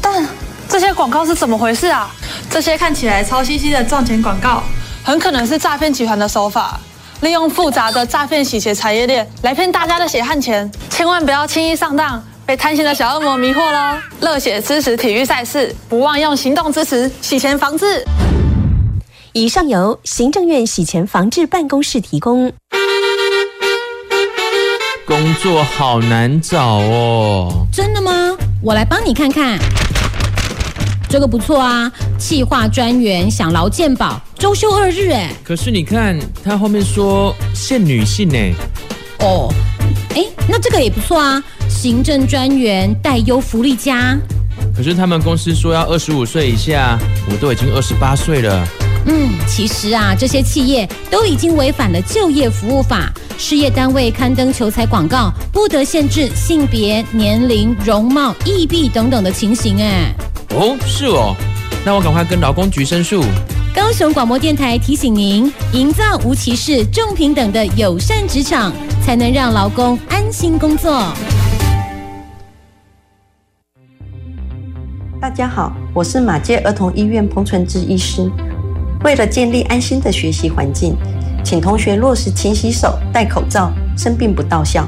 [0.00, 0.26] 但
[0.66, 2.10] 这些广告是怎么回事啊？
[2.48, 4.62] 这些看起来超兮兮的赚钱广告，
[5.04, 6.80] 很可能是诈骗集团的手法，
[7.20, 10.72] 利用复杂的诈骗洗钱产业链来骗大家的血汗钱。
[10.88, 13.98] 千万不要轻易上当，被贪心的小恶魔迷惑喽！
[14.22, 18.02] 热血支持体育赛事，不忘用行动支持洗钱防治。
[19.34, 22.50] 以上由行政院洗钱防治办公室提供。
[25.10, 27.66] 工作好难找哦！
[27.72, 28.12] 真的吗？
[28.62, 29.58] 我来帮你看看。
[31.08, 35.32] 这个不错啊，企划专员想劳健保，周休二日哎。
[35.42, 38.38] 可是你看，他后面说限女性呢。
[39.18, 39.52] 哦，
[40.14, 44.16] 哎，那这个也不错啊，行政专员带优福利加。
[44.76, 46.96] 可是他们公司说要二十五岁以下，
[47.28, 48.64] 我都已经二十八岁了，
[49.06, 59.80] 嗯，其实啊，这些企业都已经违反了就业服务法，事业单位刊登求才广告不得限制性别、年龄、容貌、异弊等等的情形。
[59.82, 60.14] 哎，
[60.50, 61.34] 哦，是哦，
[61.84, 63.24] 那我赶快跟劳工局申诉。
[63.74, 68.70] 高雄广播电台提醒您：营造无歧视、重平等的友善职场，
[69.02, 71.02] 才能让劳工安心工作。
[75.20, 78.30] 大家好，我是马街儿童医院彭纯志医师。
[79.02, 80.94] 为了建立安心的学习环境，
[81.42, 84.86] 请同学落实勤洗手、戴口罩，生病不到校。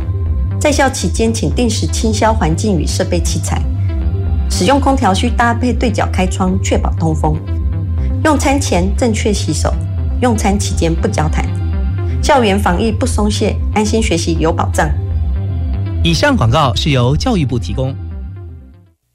[0.60, 3.60] 在校期间，请定时清消环境与设备器材。
[4.50, 7.36] 使用空调需搭配对角开窗，确保通风。
[8.22, 9.74] 用餐前正确洗手，
[10.20, 11.44] 用餐期间不交谈。
[12.22, 14.88] 校园防疫不松懈，安心学习有保障。
[16.04, 17.94] 以上广告是由教育部提供。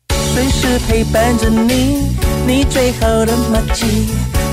[0.10, 2.10] 随时陪伴着你，
[2.48, 4.27] 你最好的默契。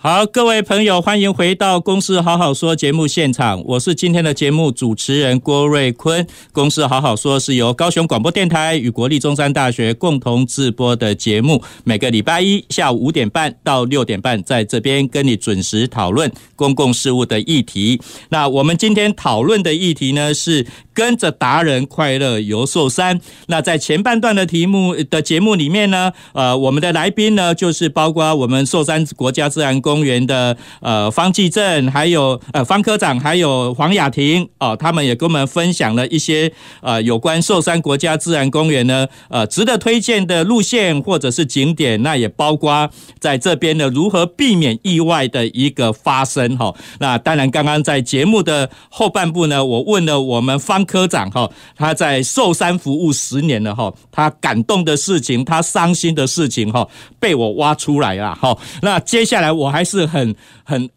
[0.00, 6.24] 好，各位朋友，欢迎回到《公司好好说》节目现场，我是今天的节目主持人郭瑞坤。
[6.52, 18.00] 《公司好好说》是由高雄广播电台与国立中山大学共同制播的节目，每个礼拜一下午五点半到六点半，在这边跟你准时讨论公共事务的议题。
[18.28, 20.64] 那我们今天讨论的议题呢是。
[20.98, 23.20] 跟着达人快乐游寿山。
[23.46, 46.74] 那在前半段的题目的节目里面呢，呃，我们的来宾呢，就是包括我们寿山国家自然公园的呃方继正，还有呃方科长，还有黄雅婷哦，他们也跟我们分享了一些呃有关寿山国家自然公园呢呃值得推荐的路线或者是景点，那也包括在这边呢如何避免意外的一个发生哈。
[46.98, 50.87] 那当然，刚刚在节目的后半部呢，我问了我们方。
[50.88, 56.88] 科长哈，他在寿山服务十年了哈，他感动的事情，他伤心的事情哈，
[57.20, 58.56] 被我挖出来了哈。
[58.82, 60.88] 那接下来我还是很很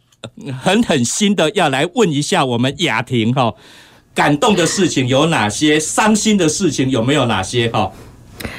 [0.64, 3.54] 很狠心的要来问一下我们雅婷哈，
[4.16, 5.80] 感动的事情有哪些？
[5.80, 7.92] 伤心的事情有没有哪些哈？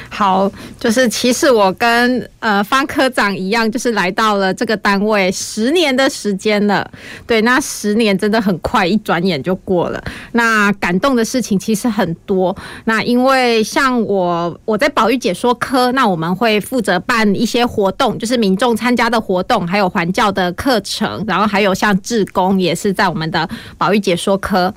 [0.09, 6.89] 好，就是其实我跟呃方科长一样，就是来到了这个单位十年的时间了。
[7.25, 10.03] 对，那十年真的很快，一转眼就过了。
[10.33, 12.55] 那感动的事情其实很多。
[12.85, 24.71] 那因为像我我在保育解说科，那我们会负责办一些活动，就是民众参加的活动，还有环教的课程，然后还有像志工也是在我们的保育解说科。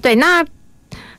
[0.00, 0.44] 对，那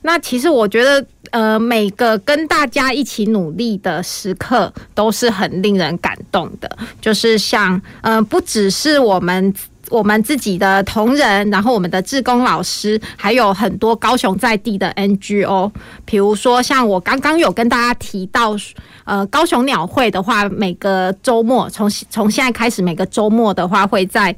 [0.02, 1.06] 那其实我觉得。
[1.30, 6.70] 呃，每个跟大家一起努力的时刻都是很令人感动的。
[7.00, 9.52] 就是像，呃，不只是我们
[9.88, 15.70] 我们自己的同仁，然后我们的志工老师，还有很多高雄在地的 NGO。
[16.04, 18.56] 比如说，像我刚刚有跟大家提到，
[19.04, 24.34] 呃，高雄鸟会的话，每个周末从从现在开始，每个周末的话会在。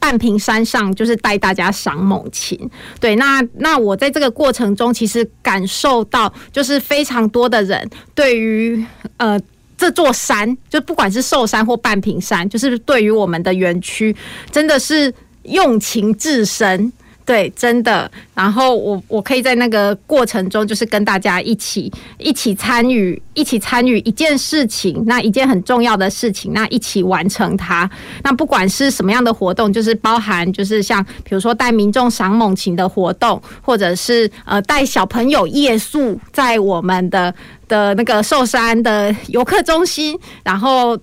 [0.00, 2.58] 半屏山上就是带大家赏猛禽，
[3.00, 8.84] 对，那那我在这个过程中，其实感受到就是非常多的人对于
[9.16, 9.38] 呃
[9.76, 14.14] 这座山，就不管是寿山或半屏山，就是对于我们的园区，
[14.50, 15.12] 真的是
[15.44, 16.92] 用情至深。
[17.26, 18.10] 对，真的。
[18.34, 27.90] 然后我我可以在那个过程中，就是跟大家一起一起参与，一起参与一件事情，那一件很重要的事情，那一起完成它。
[28.22, 37.34] 那不管是什么样的活动，就是包含就是像比如说带民众赏猛禽的活动，或者是呃带小朋友夜宿在我们的
[37.66, 40.98] 的那个寿山的游客中心，然后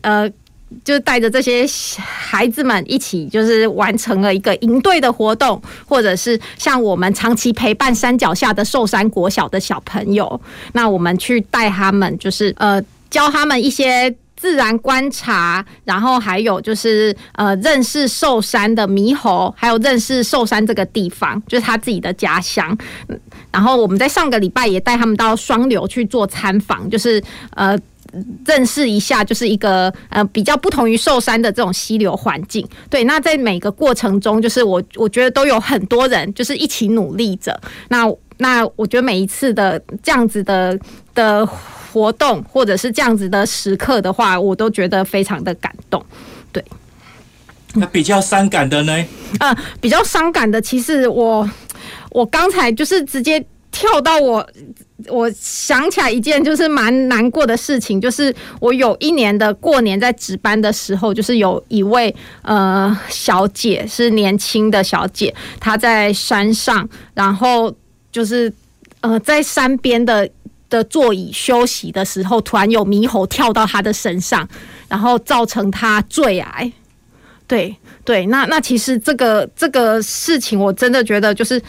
[0.00, 0.30] 呃。
[0.84, 10.40] 就是带着这些孩子们一起，就是完成了一个营队的活动，或者是像我们长期陪伴山脚下的寿山国小的小朋友，
[10.72, 22.76] 那我们去带他们，就是呃教他们一些自然观察，然后还有就是呃认识寿山的猕猴，还有认识寿山这个地方，就是他自己的家乡。
[23.50, 27.22] 然后我们在上个礼拜也带他们到双流去做参访，就是
[27.54, 27.78] 呃。
[28.46, 32.66] 认识一下，就是一个呃比较不同于寿山的这种溪流环境。
[32.88, 37.60] 对，那在每个过程中，就是我我觉得都有很多人就是一起努力着。
[37.88, 40.78] 那那我觉得每一次的这样子的
[41.14, 46.04] 的活动，或者是这样子的时刻的话，我都觉得非常的感动。
[46.52, 46.64] 对，
[47.74, 49.04] 那比较伤感的呢？
[49.40, 51.48] 呃，比较伤感的，其实我
[52.10, 53.44] 我刚才就是直接
[53.78, 54.44] 跳到我，
[55.06, 62.12] 我想起来一件就是蛮难过的事情，就是我有一年的过年在值班的时候，就是有一位
[62.42, 67.72] 呃小姐是年轻的小姐，她在山上，然后
[68.10, 68.52] 就是
[69.00, 70.28] 呃在山边的
[70.68, 74.48] 的座椅休息的时候，突然有猕猴跳到她的身上，
[74.88, 76.72] 然后造成她坠崖。
[77.46, 77.74] 对
[78.04, 81.62] 对，那那其实这个这个事情，我真的觉得就是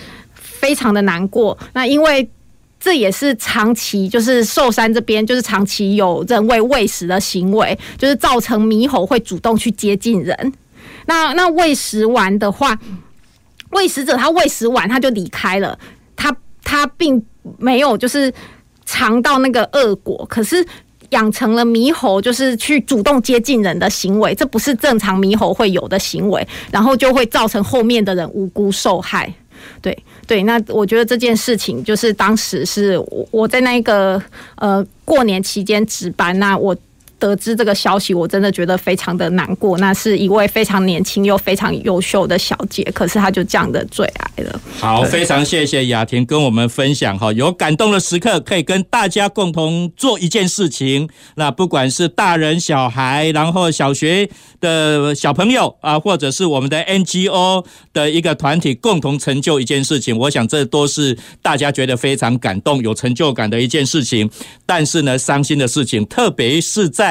[0.60, 1.58] 非常的难过。
[1.74, 2.30] 那因为
[2.80, 10.54] 这也是长期，就是寿山这边就是长期有人为喂食的行为，就是造成猕猴会主动去接近人。
[11.06, 12.78] 那那喂食完的话，
[13.72, 15.78] 喂食者他喂食完他就离开了，
[16.16, 17.24] 他他并
[17.58, 18.34] 没有就是
[18.86, 20.66] 尝到那个恶果，可是。
[21.10, 29.34] 养成了猕猴就是去主动接近人的行为，这不是正常猕猴会有的行为，然后就会造成后面的人无辜受害。
[29.82, 29.98] 对
[30.30, 34.22] 对，那我觉得这件事情就是当时是我我在那个
[34.58, 36.78] 呃过年期间值班，那我。
[37.20, 39.78] 得知这个消息，我真的觉得非常的难过。
[39.78, 44.62] 那是一位非常年轻又非常优秀的小姐，可是她就这样的坠崖了。
[44.80, 51.10] 好，非常谢谢雅婷跟我们分享哈，有感动的时刻可以跟大家共同做一件事情。
[51.36, 54.30] 那不管是大人小孩，然后小学
[54.62, 64.30] 的小朋友啊，或者是我们的 NGO 的一个团体，共同成就一件事情，我想这都是大家觉得非常感动、有成就感的一件事情。
[64.66, 67.09] 但是呢，伤心的事情，特别是在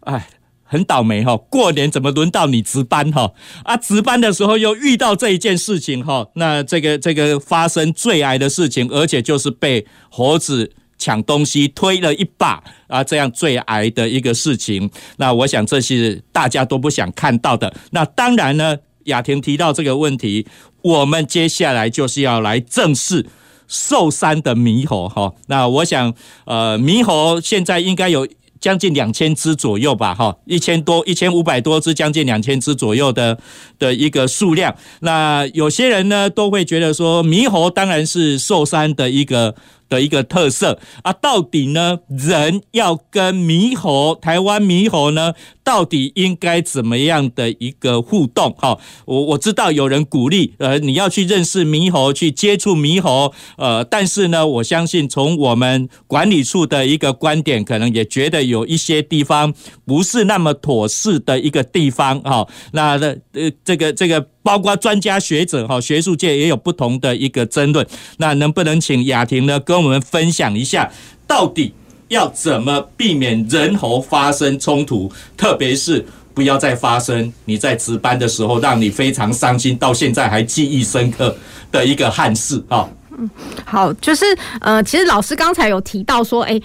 [0.00, 0.28] 哎，
[0.62, 1.36] 很倒霉哈！
[1.36, 3.32] 过年怎么轮到你值班哈？
[3.62, 6.26] 啊，值班的时候又遇到这一件事情哈。
[6.34, 14.90] 那这个这个发生最矮的事情，而且就是被猴子抢东西推了一把啊，这样最矮的一个事情。
[15.16, 17.72] 那我想这是大家都不想看到的。
[17.92, 20.46] 那当然呢，雅婷提到这个问题，
[20.82, 23.26] 我们接下来就是要来正视
[23.68, 25.32] 寿山的猕猴哈。
[25.46, 26.12] 那我想，
[26.46, 28.26] 呃，猕猴现在应该有。
[28.64, 33.38] 将近两千只左右吧，哈，一千多、一千五百多只，将近两千只左右的
[33.78, 34.74] 的一个数量。
[35.00, 39.54] 那有些人呢，都会觉得说，猕猴当然是寿山的一个。
[39.88, 48.52] 的一个特色啊，到底呢，人要跟猕猴，台湾猕猴呢，到底应该怎么样的一个互动？
[48.58, 59.52] 哈，我我知道有人鼓励，呃，你要去认识猕猴，去接触猕猴，呃，但是呢，我相信从我们管理处的一个观点，可能也觉得有一些地方
[59.84, 64.26] 不是那么妥适的一个地方，哈，那的呃，这个这个。
[64.44, 67.86] 包括专家学者哈，学术界也有不同的一个争论。
[68.18, 70.88] 那能不能请雅婷呢，跟我们分享一下，
[71.26, 71.74] 到底
[72.06, 75.10] 要怎么避免人猴发生冲突？
[75.36, 81.36] 特别是不要再发生你在值班的时候，让你非常伤心，到现在还记忆深刻
[81.72, 82.88] 的一个憾事啊。
[83.18, 83.28] 嗯，
[83.64, 84.24] 好，就是
[84.60, 86.60] 呃，其实老师刚才有提到说，哎。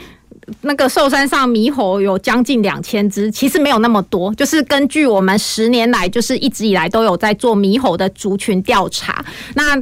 [0.62, 4.34] 那个寿山上猕猴有将近两千只，其实没有那么多。
[4.34, 9.80] 就是根据我们十年来，就是一直以来都有在做猕猴的族群调查，那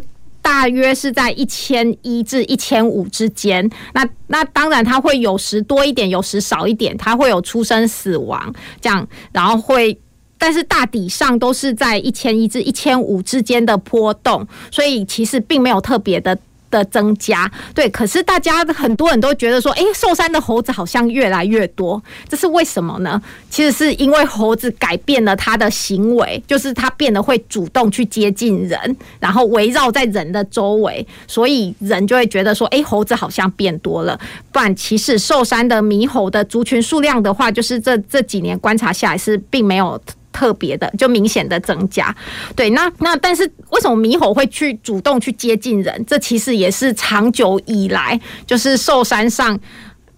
[0.47, 3.69] 大约是在一千一至一千五之间。
[3.93, 9.99] 那那当然它会有时多一点，有时少一点，它会有出生死亡这样，然后会，
[10.37, 16.37] 但是大体上都是在一千一至一千五之间的波动，所以其实并没有特别的。
[16.77, 23.21] 的增加，对，可是大家很多人都觉得说，哎，寿山的猴子好像越来越多，这是为什么呢？
[23.49, 34.19] 其实是因为猴子改变了它的行为，就是它变得会主动去接近人，然后围绕在人的周围，所以人就会觉得说，哎，猴子好像变多了。
[34.51, 39.99] 不然，其实寿山的猕猴的族群数量的话，就是这这几年观察下来是并没有。
[40.37, 42.15] 特别的，就明显的增加，
[42.55, 46.05] 对，那那但是为什么猕猴会去主动去接近人？
[46.05, 49.59] 这其实也是长久以来就是寿山上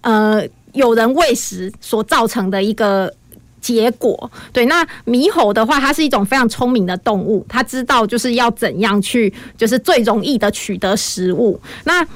[0.02, 3.10] 呃有人喂食所造成的一个
[3.62, 4.30] 结果。
[4.52, 11.58] 对，那猕猴的话，它是一种非常聪明的动物，它知道就是要怎样去就是最容易的取得食物。
[11.84, 12.06] 那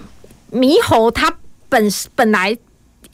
[0.52, 1.34] 猕猴它
[1.70, 2.54] 本本来。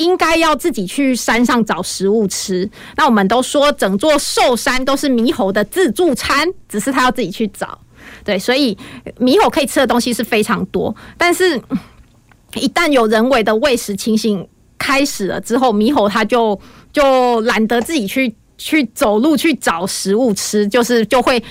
[0.00, 2.68] 应该要自己去山上找食物吃。
[2.96, 7.78] 那我们都说，整座寿山都是猕猴的自助餐，只是他要自己去找。
[8.24, 8.76] 对，所以
[9.18, 10.94] 猕猴可以吃的东西是非常多。
[11.18, 11.60] 但是，
[12.56, 14.46] 一旦有人为的喂食情形
[14.78, 16.58] 开始了之后，猕猴它就
[16.92, 21.42] 就懒得自己去去走路去找食物吃，就是就会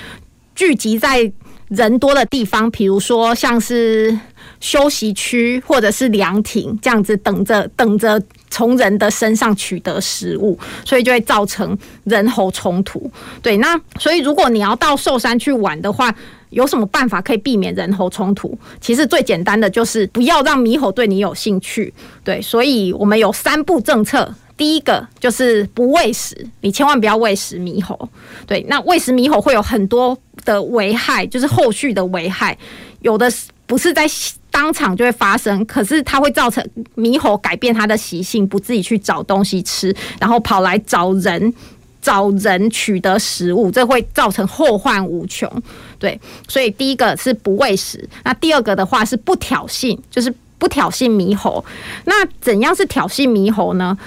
[0.56, 1.32] 聚集在
[1.70, 4.18] 人多的地方，比如说像是
[4.60, 8.22] 休息区或者是凉亭这样子等着等着。
[8.50, 13.10] 从人的身上取得食物，所以就会造成人猴冲突。
[13.41, 16.14] 对，那所以如果你要到寿山去玩的话，
[16.50, 18.58] 有什么办法可以避免人猴冲突？
[18.82, 21.93] 其实最简单的就是不要让猕猴对你有兴趣。
[22.24, 24.34] 对，所以我们有三步政策。
[24.58, 28.10] 第一个就是不喂食，你千万不要喂食猕猴。
[28.45, 32.58] 对，那喂食猕猴会有很多的危害，就是后续的危害，
[33.00, 33.32] 有的
[33.66, 34.06] 不是在
[34.52, 41.54] 当场就会发生，可是它会造成猕猴改变它的习性，不自己去找东西吃，然后跑来找人。
[42.02, 45.52] 找人取得食物，这会造成后患无穷。
[46.00, 51.64] 对，所以第一个是不喂食，那第二个的话是不挑衅，就是不挑衅猕猴。
[52.06, 53.97] 那怎样是挑衅猕猴呢？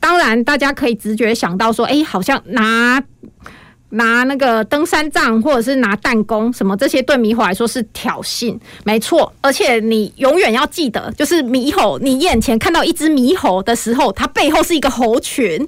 [0.00, 2.98] 当然，大家可以直觉想到说，哎，好像拿
[3.90, 9.32] 拿那个登山杖，或者是拿弹弓，什么这些对猕猴来说是挑衅，没错。
[9.40, 15.66] 而且你永远要记得，就是猕猴，你眼前看到一只猕猴的时候，它背后是一个猴群。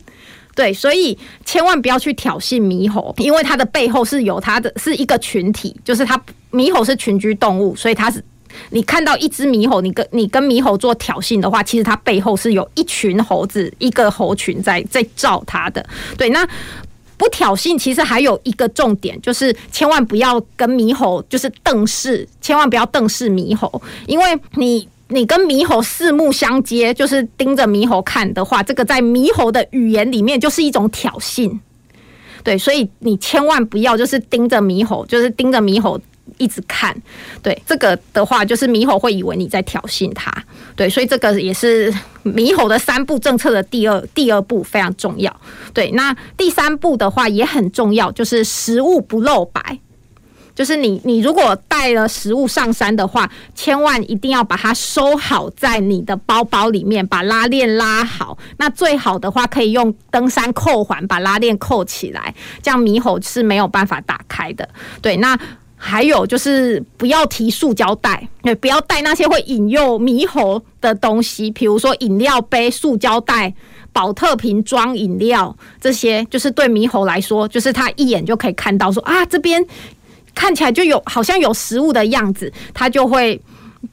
[0.54, 8.20] 对，所以千万不要去挑衅猕猴，因为它的背后是有它的是一个群体，就是它猕猴是群居动物，所以它是
[8.70, 15.86] 你看到一只猕猴，你跟你跟猕猴做挑衅的话，其实它背后是有一群猴子，一个猴群在在罩它的。
[16.16, 16.44] 对，那
[17.18, 24.88] 不挑衅，其实还有一个重点，就是千万不要跟猕猴就是瞪视，千万不要瞪视猕猴，因为你。
[25.10, 31.58] 你跟猕猴四目相接，就是盯着猕猴看的话，这个在猕猴的语言里面就是一种挑衅。
[32.44, 35.98] 对，所以你千万不要就是盯着猕猴，就是盯着猕猴
[36.36, 36.94] 一直看。
[37.42, 40.32] 对，这个的话就是猕猴会以为你在挑衅它。
[40.76, 41.92] 对，所以这个也是
[42.24, 45.34] 猕猴的三步政策的第二第二步非常重要。
[45.72, 49.78] 对，那第三步的话也很重要，就是食物不露白。
[50.54, 58.36] 就是你，你如果带了食物上山的话，千万一定要把它收好在你的包包里面，把拉链拉好。
[58.56, 64.68] 那最好的话，可以用登山扣环把拉链扣起来，这样猕猴是没有办法打开的。
[65.00, 65.38] 对，那
[65.78, 73.54] 还有就是不要提塑胶袋，对，不要带那些会引诱猕猴的东西，比如说饮料杯、塑胶袋、
[73.92, 79.64] 宝特瓶装饮料这些，就是对猕猴来说，就是他一眼就可以看到说啊这边。
[80.34, 83.40] 看起来就有好像有食物的样子，他就会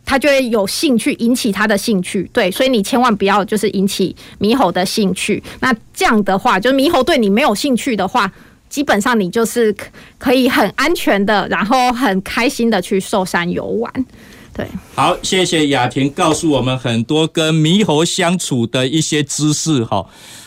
[0.06, 2.30] 他就会有兴趣，引起他的兴趣。
[2.32, 5.42] 对，所以你千万不要就是引起猕猴的兴趣。
[5.60, 8.32] 那这样的话，就是猕猴对你没有兴趣的话，
[8.76, 9.74] 基本上你就是
[10.18, 14.06] 可以很安全的，然后很开心的去寿山游玩。
[14.54, 20.06] 对，好，谢谢雅婷告诉我们很多跟猕猴相处的一些知识哈，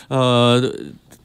[0.09, 0.71] 呃。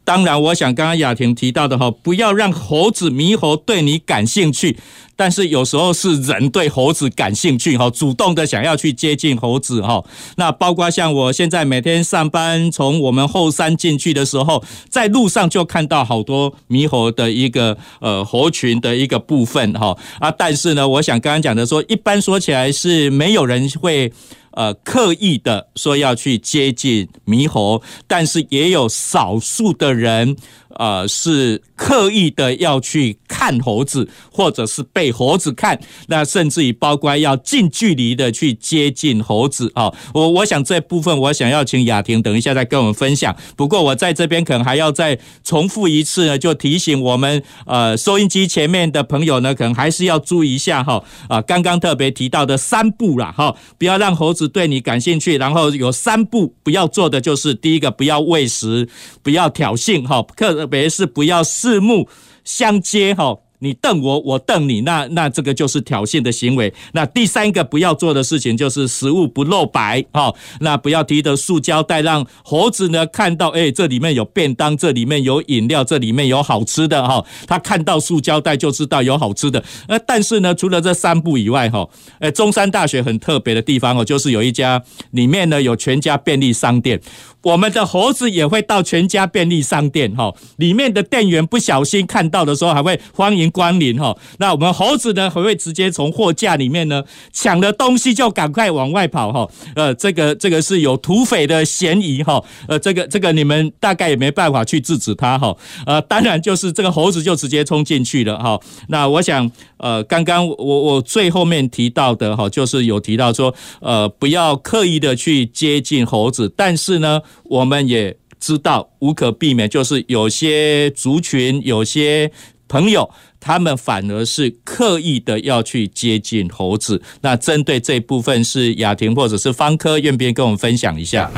[0.04, 4.76] 当然，我想刚刚雅婷提到的哈，不要让猴子、猕猴对你感兴趣，
[5.16, 10.04] 但是有时候是人对猴子感兴趣哈，主动的想要去接近猴子哈。
[10.36, 20.30] 那包括像我现在每天上班，从我们后山进去的时候，在路上就看到好多猕猴的一个呃猴群的一个部分哈啊。
[20.30, 24.12] 但是呢，我想刚刚讲的说，一般说起来是没有人会。
[24.54, 30.36] 呃，刻意的说要去接近猕猴，但是也有少数的人。
[30.78, 39.92] 呃，是刻意的要去看猴子，或者是被猴子看，那甚至于包括要近距离的去接近猴子啊。
[40.12, 43.34] 我我想这部分我想要请雅婷等一下再跟我们分享。
[43.56, 58.88] 不过我在这边可能还要再重复一次呢，就提醒我们呃收音机前面的朋友呢，可能还是要注意一下哈啊，刚刚特别提到的三步啦哈，不要让猴子对你感兴趣，然后有三步不要做的就是第一个不要喂食，
[59.22, 60.63] 不要挑衅哈，客。
[60.64, 62.08] 特别是不要四目
[62.42, 63.36] 相接哈。
[63.60, 66.72] 你瞪我，我瞪你，那那这个就是挑衅的行为。
[66.92, 77.24] 那第三个不要做的事情就是食物不露白哈，那不要提着塑胶袋让猴子呢看到，哎，这里面有便当，这里面有饮料，这里面有好吃的哈。
[77.46, 79.64] 他看到塑胶袋就知道有好吃的。
[79.88, 81.88] 呃，但是呢，除了这三步以外哈，
[82.18, 87.00] 呃，中山大学很特别的地方哦，就是有一家里面呢有全家便利商店，
[87.44, 93.44] 我们的猴子也会到全家便利商店哈，里面的店员不小心看到的时候还会欢迎。
[93.54, 108.58] 光临哈，那我们猴子呢，还会直接从货架里面呢抢了东西就赶快往外跑哈，呃，这个这个是有土匪的嫌疑哈，呃，这个这个你们大概也没办法去制止他哈，呃，当然就是这个猴子就直接冲进去了哈。
[108.88, 122.30] 那我想，呃，刚刚我我最后面提到的哈，就是有提到说，呃，不要刻意的去接近猴子，但是呢，我们也知道无可避免，就是有些族群有些
[122.68, 123.10] 朋友。
[123.46, 127.02] 他们反而是刻意的要去接近猴子。
[127.20, 131.30] 那针对这部分，是雅婷或者是方科，愿不愿意跟我们分享一下？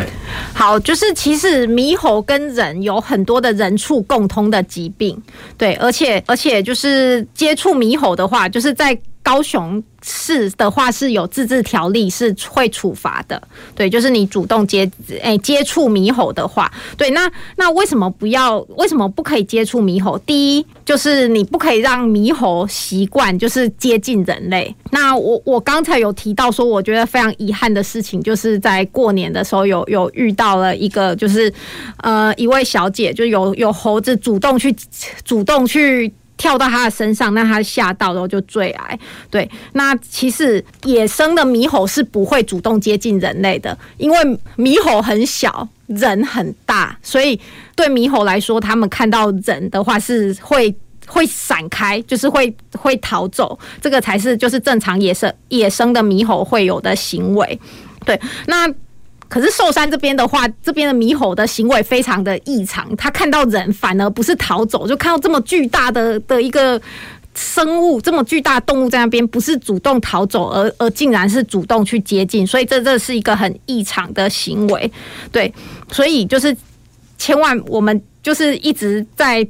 [0.54, 5.20] 好，就是其实猕猴跟人有很多的人畜共通的疾病，
[5.58, 8.96] 对，而且而且就是接触猕猴的话，就是在。
[9.26, 13.42] 高雄市的话是有自治条例，是会处罚的。
[13.74, 14.88] 对，就是你主动接
[15.20, 18.60] 诶、接触猕猴的话，对，那那为什么不要？
[18.76, 20.16] 为什么不可以接触猕猴？
[20.20, 24.72] 第一，就是你不可以让猕猴习惯就是接近人类。
[24.92, 31.52] 那我我刚才有提到说，我觉得非常遗憾的事情，就是在过年的时候有有遇到了一个，就是
[31.96, 34.72] 呃一位小姐，就有有猴子主动去
[35.24, 36.14] 主动去。
[36.36, 38.98] 跳到他的身上，那他吓到，然后就坠崖。
[39.30, 44.18] 对，那其实野生的猕猴是不会主动接近人类的，因为
[44.56, 47.40] 猕猴很小，人很大，所以
[47.74, 50.74] 对猕猴来说，他们看到人的话是会
[51.06, 53.58] 会闪开，就是会会逃走。
[53.80, 57.58] 这个才是就是正常野生野生的猕猴会有的行为。
[58.04, 58.72] 对，那。
[59.28, 66.80] 可是寿山这边的话，这边的猕猴的行为非常的异常，他看到人反而不是逃走，就看到这么巨大的的一个
[67.34, 74.90] 生物，这么巨大的动物在那边，不是主动逃走，而而竟然是主动去接近，所以这这是一个很异常的行为，
[75.32, 75.52] 对，
[75.90, 76.56] 所以就是
[77.18, 79.46] 千万我们就是一直在。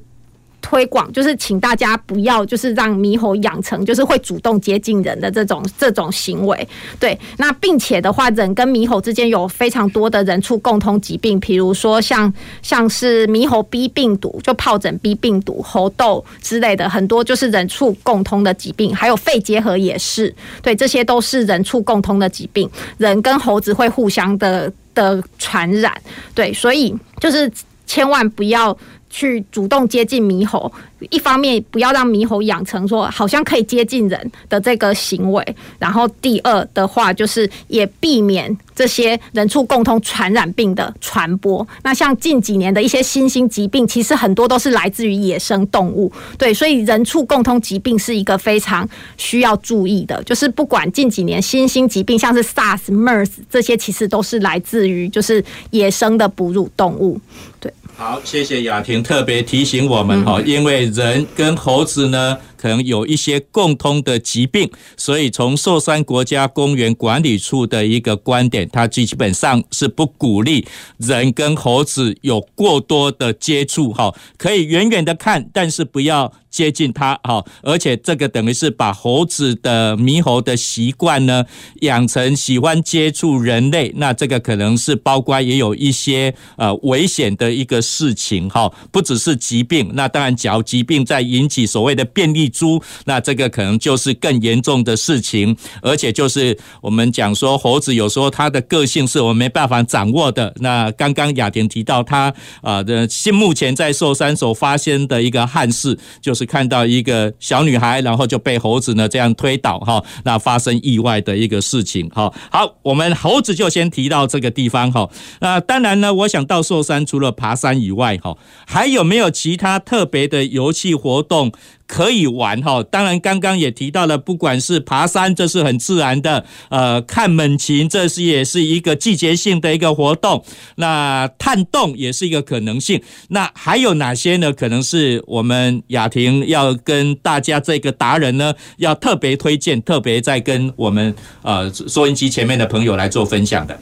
[0.66, 7.16] 推广就是请大家不要就是让猕猴养成就是会主动接近人的这种这种行为，对。
[7.36, 25.96] 那并且的话，人跟猕猴之间有非常多的人畜共通疾病，比如说像像是猕猴 B 病毒，就疱疹 B 病毒、猴痘之类的，很多就是人畜共通的疾病，还有肺结核也是，对，这些都是人畜共通的疾病，人跟猴子会互相的的传染，
[26.34, 27.48] 对，所以就是
[27.86, 28.76] 千万不要。
[29.16, 30.70] 去主动接近猕猴，
[31.08, 41.66] 一方面不要让猕猴养成说好像可以接近人的这个行为，然后第二的话就是也避免这些人畜共通传染病的传播。
[41.82, 48.86] 那像近几年的一些新兴疾病，其实很多都是来自于野生动物，对，所以人畜共通疾病是一个非常
[49.16, 50.22] 需要注意的。
[50.24, 57.18] 就是不管近几年新兴疾病，像是 SARS、MERS 这些，其实都是来自于就是野生的哺乳动物，
[57.58, 57.72] 对。
[57.98, 70.66] 好，谢谢雅婷特别提醒我们哈，因为人跟猴子呢，可能有一些共通的疾病，所以从寿山国家公园管理处的一个观点，它基本上是不鼓励
[70.98, 76.32] 人跟猴子有过多的接触哈，可以远远的看，但是不要。
[76.48, 81.44] 接近它，好，而且这个等于是把猴子的猕猴的习惯呢
[81.82, 100.54] 养成喜欢接触人类，那这个可能是包括也有一些呃危险的一个事情，哈，不只是疾病，那当然，假如疾病在引起所谓的变异株，那这个可能就是更严重的事情，而且就是我们讲说猴子有时候它的个性是我们没办法掌握的。
[100.60, 102.32] 那刚刚雅婷提到他
[102.62, 106.46] 啊的，现目前在寿山所发生的一个憾事，就是。
[106.46, 112.32] 看到一个小女孩，然后就被猴子呢这样推倒哈，那发生意外的一个事情哈。
[112.52, 115.10] 好，我们猴子就先提到这个地方哈。
[115.40, 121.52] 那当然呢，我想到寿山除了爬山以外哈，还有没有其他特别的游戏活动？
[121.86, 130.44] 可以玩哈，当然刚刚也提到了，不管是爬山，这是很自然的；呃，看猛禽，这是也是一个季节性的一个活动。
[130.76, 133.00] 那探洞也是一个可能性。
[133.28, 134.52] 那还有哪些呢？
[134.52, 143.78] 可能是我们雅婷要跟大家这个达人呢，要特别推荐，特别在跟我们呃收音机前面的朋友来做分享的。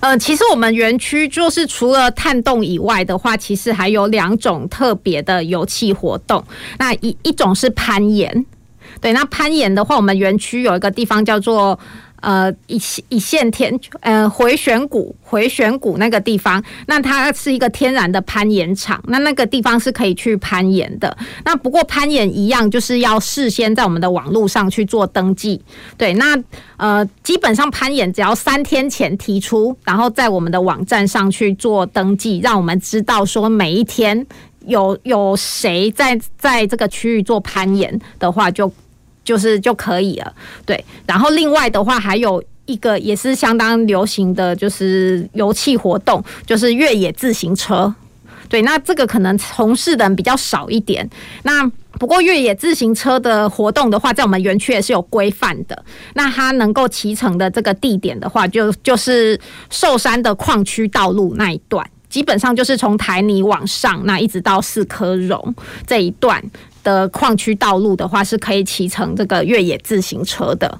[0.00, 6.42] 呃，其实我们园区就是除了探洞以外的话，其实还有两种特别的游戏活动。
[6.78, 8.44] 那一一是攀岩，
[9.00, 11.78] 对，那攀岩的话，我们园区有一个地方叫做。
[12.22, 21.18] 呃，一一线天，呃，回旋谷，回旋谷那个地方，那它是一个天然的攀岩场，那那个地方是可以去攀岩的。
[21.44, 25.60] 那不过攀岩一样，就是要事先在我们的网络上去做登记。
[25.98, 26.40] 对，那
[26.76, 34.24] 呃，基本上攀岩只要三天前提出，然后在我们的网站上去做登记，让我们知道说每一天
[34.66, 38.72] 有有谁在在这个区域做攀岩的话，就。
[39.24, 40.34] 就是就可以了，
[40.66, 40.84] 对。
[41.06, 47.94] 然后另外的话，还有一个也是相当流行的就是游憩活动，就是越野自行车。
[48.48, 51.08] 对，那这个可能从事的人比较少一点。
[51.44, 55.84] 那不过越野自行车的活动的话，在我们园区也是有规范的。
[56.14, 59.38] 那它能够骑乘的这个地点的话，就就是
[59.70, 61.88] 寿山的矿区道路那一段。
[62.12, 65.54] 基本上就是从台泥往上，那一直到四颗绒
[65.86, 66.42] 这一段
[66.84, 70.78] 的矿区道路的话，是可以骑乘这个越野自行车的。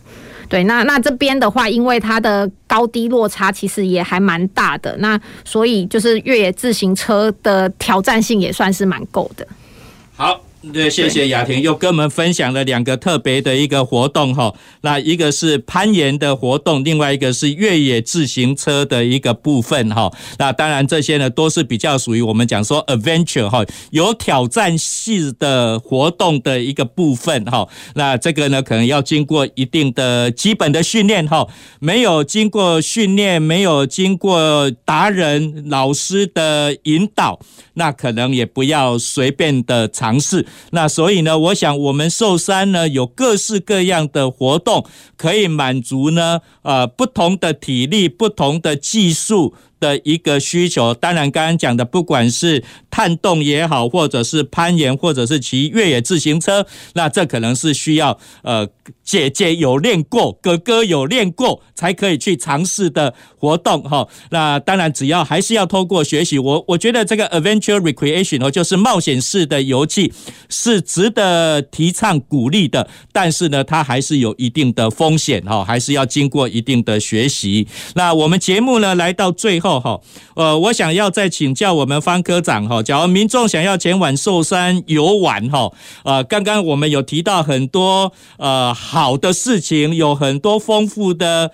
[0.51, 9.49] 对，那那这边的话，因为它的高低落差其实也还蛮大的，那所以就是越野自行车的挑战性也算是蛮够的。
[10.15, 10.39] 好。
[10.71, 20.13] 对，谢谢雅婷又跟我们分享了两个特别的一个活动哈，那一个是攀岩的活动，另外一个是越野自行车的一个部分哈。
[20.39, 27.69] 那当然这些呢都是比较属于我们讲说 adventure 哈，有挑战性的活动的一个部分哈。
[27.97, 31.49] 那这个呢可能要经过一定的基本的训练哈，
[31.81, 37.41] 没有经过训练，没有经过达人老师的引导，
[37.75, 40.47] 那可能也不要随便的尝试。
[40.71, 50.95] 那所以呢，我想我们寿山呢有各式各样的活动，可以满足呢呃不同的体力、不同的技术的一个需求。
[50.95, 56.65] 当然，刚刚讲的不管是探洞也好，或者是攀岩，或者是骑越野自行车，
[56.95, 58.69] 那这可能是需要呃
[59.03, 64.07] 姐姐有练过，哥哥有练过，才可以去尝试的活动哈。
[64.31, 70.13] 那当然，只要还是要通过学习，我我觉得这个 adventure recreation 哦，就是冒险式的游记
[70.49, 72.89] 是值得提倡鼓励的。
[73.13, 77.67] 但是呢，它还是有一定的风险哈，还是要经过一定的学习。
[77.97, 79.72] 那我们节目呢来到最后。
[79.73, 80.01] 哦哈，
[80.35, 85.73] 呃，我想要再请教我们方科长哈，假如民众想要前往寿山游玩哈，
[86.05, 91.53] 呃，刚刚我们有提到很多呃好的事情，有很多丰富的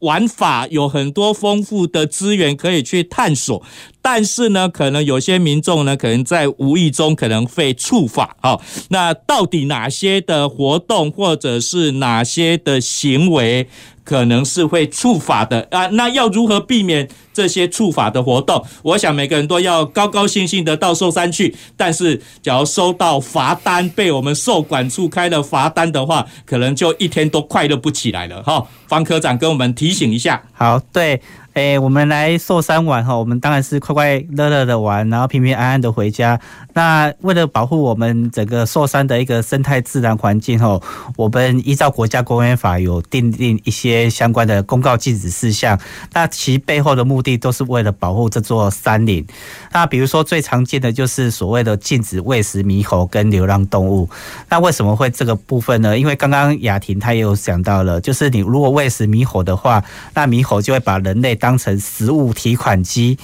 [0.00, 3.62] 玩法，有很多丰富的资源可以去探索，
[4.00, 8.60] 但是呢，可能有些民众呢，可能在无意中可能会触法哈，
[8.90, 13.68] 那到底哪些的活动或者是哪些的行为？
[14.08, 18.64] 可能是会触法的啊，那要如何避免这些触法的活动？
[18.82, 28.66] 我想每个人都要高高兴兴的到寿山去，但是假如收到罚单，被我们受管处开了罚单的话，可能就一天都快乐不起来了哈。
[28.86, 30.42] 方科长跟我们提醒一下。
[30.54, 31.20] 好，对。
[31.58, 36.38] 哎，我们来寿山玩哈，我们当然是快快乐乐的玩，然后平平安安的回家。
[36.72, 40.80] 那为了保护我们整个寿山的一个生态自然环境哈，
[41.16, 45.76] 我们依照国家公园法有订定一些相关的公告禁止事项。
[46.12, 49.26] 那其背后的目的都是为了保护这座山林。
[49.72, 54.08] 那比如说最常见的就是所谓的禁止喂食猕猴跟流浪动物。
[54.48, 55.98] 那为什么会这个部分呢？
[55.98, 59.82] 因为刚刚雅婷她也有讲到了，就是你如果喂食猕猴的话，
[60.14, 63.18] 那猕猴就会把人类当当成食物提款机，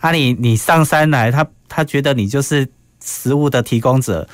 [0.00, 2.66] 啊你，你你上山来，他他觉得你就是
[3.04, 4.26] 食物的提供者，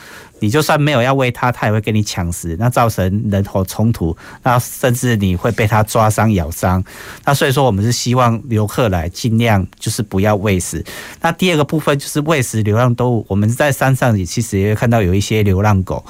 [0.42, 6.82] 你就算没有要喂它，它也会跟你抢食，那造成人头冲突，那甚至你会被它抓伤咬伤。
[7.24, 10.84] 那所以说，我们是希望游客来尽量就是不要喂食。
[11.20, 16.04] 那第二个部分就是喂食流浪动物，我们在山上也其实也会看到有一些流浪狗。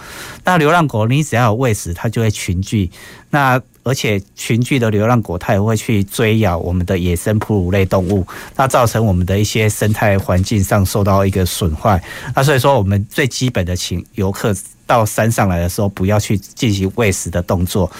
[0.44, 2.90] 那流浪狗你只要有喂食，它就会群聚。
[3.28, 8.24] 那而且群聚的流浪狗，它也会去追咬我们的野生哺乳类动物，
[8.54, 12.00] 那造成我们的一些生态环境上受到一个损坏。
[12.36, 14.54] 那所以说，我们最基本的，请游客
[14.86, 17.90] 到山上来的时候，不要去进行喂食的动作。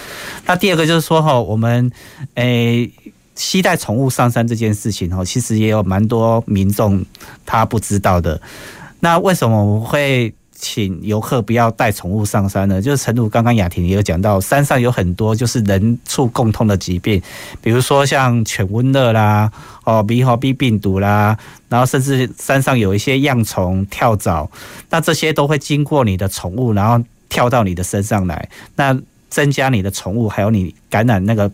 [0.46, 1.90] 那第二个就是说，哈，我们
[2.34, 2.88] 诶，
[3.34, 7.04] 期待宠物上山这件事情，哈，其实也有蛮多民众
[7.44, 8.40] 他不知道的。
[9.00, 10.32] 那为什么我们会？
[10.64, 17.20] 请游客不要带宠物上山呢，就是诚如刚刚雅婷也有讲到，山上有很多就是人畜共通的疾病，
[17.60, 19.50] 比如说像犬瘟热啦，
[19.82, 21.36] 哦，猕猴鼻病毒啦，
[21.68, 24.48] 然后甚至山上有一些恙虫、跳蚤，
[24.88, 28.96] 那这些都会经过你的宠物，然后跳到你的身上来，那
[29.28, 31.50] 增加你的宠物还有你感染那个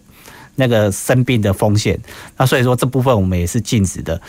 [0.56, 1.98] 那个生病的风险，
[2.36, 4.20] 那所以说这部分我们也是禁止的。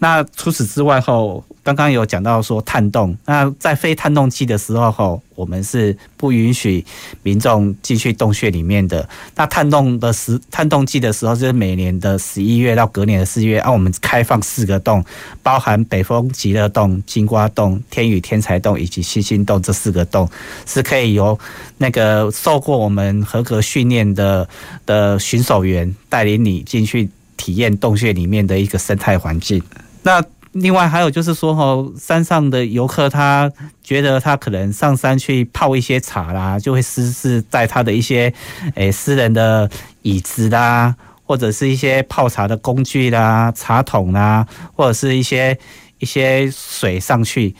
[0.00, 6.84] 那除此之外后，刚刚有讲到说探洞，那在非探洞季的时候后，我们是不允许
[7.24, 9.06] 民众进去洞穴里面的。
[9.34, 15.04] 那探洞的时探洞季的时候，就是每年的十一月到隔年的四月，啊，我们开放四个洞，
[15.42, 20.30] 包含北风极乐洞、金瓜洞、天宇天才洞以及星星洞这四个洞，
[20.64, 21.36] 是可以由
[21.78, 24.48] 那个受过我们合格训练的
[24.86, 29.60] 的巡守员带领你进去体验洞穴里面的一个生态环境。
[30.02, 30.22] 那
[30.52, 33.50] 另外还有就是说，哈，山上的游客他
[33.82, 38.32] 觉得他可能上山去泡一些茶啦，就会私自带他的一些
[38.74, 39.70] 诶私人的
[40.02, 40.94] 椅子啦，
[41.24, 45.56] 或者是一些泡茶的工具啦、茶桶啦，或者是一些
[45.98, 47.54] 一些水上去。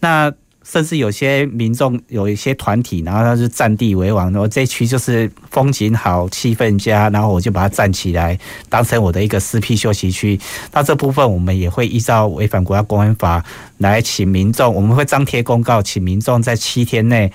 [0.00, 0.32] 那
[0.72, 8.38] 甚至有些民众有一些团体，然后他是占地为王，然后这区就是风景好、气氛佳，然后我就把它站起来，
[8.70, 10.40] 当成我的一个私辟休息区。
[10.72, 13.44] 那这部分我们也会依照违反国家公园法
[13.76, 17.30] 来请民众，我们会张贴公告，请民众在七天内。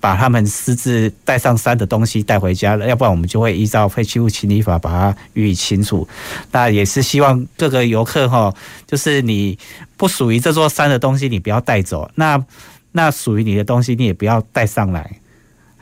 [0.00, 6.06] 把他们私自带上山的东西带回家了，要不然我们就会依照废弃物清理法把它予以清除。
[6.52, 8.54] 那也是希望各个游客哈，
[8.86, 9.58] 就是你
[9.96, 12.40] 不属于这座山的东西，你不要带走；那
[12.92, 15.20] 那属于你的东西，你也不要带上来。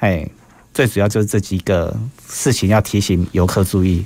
[0.01, 0.29] 哎，
[0.75, 1.97] 最主要就是这几个
[2.29, 4.05] 事情要提醒游客注意。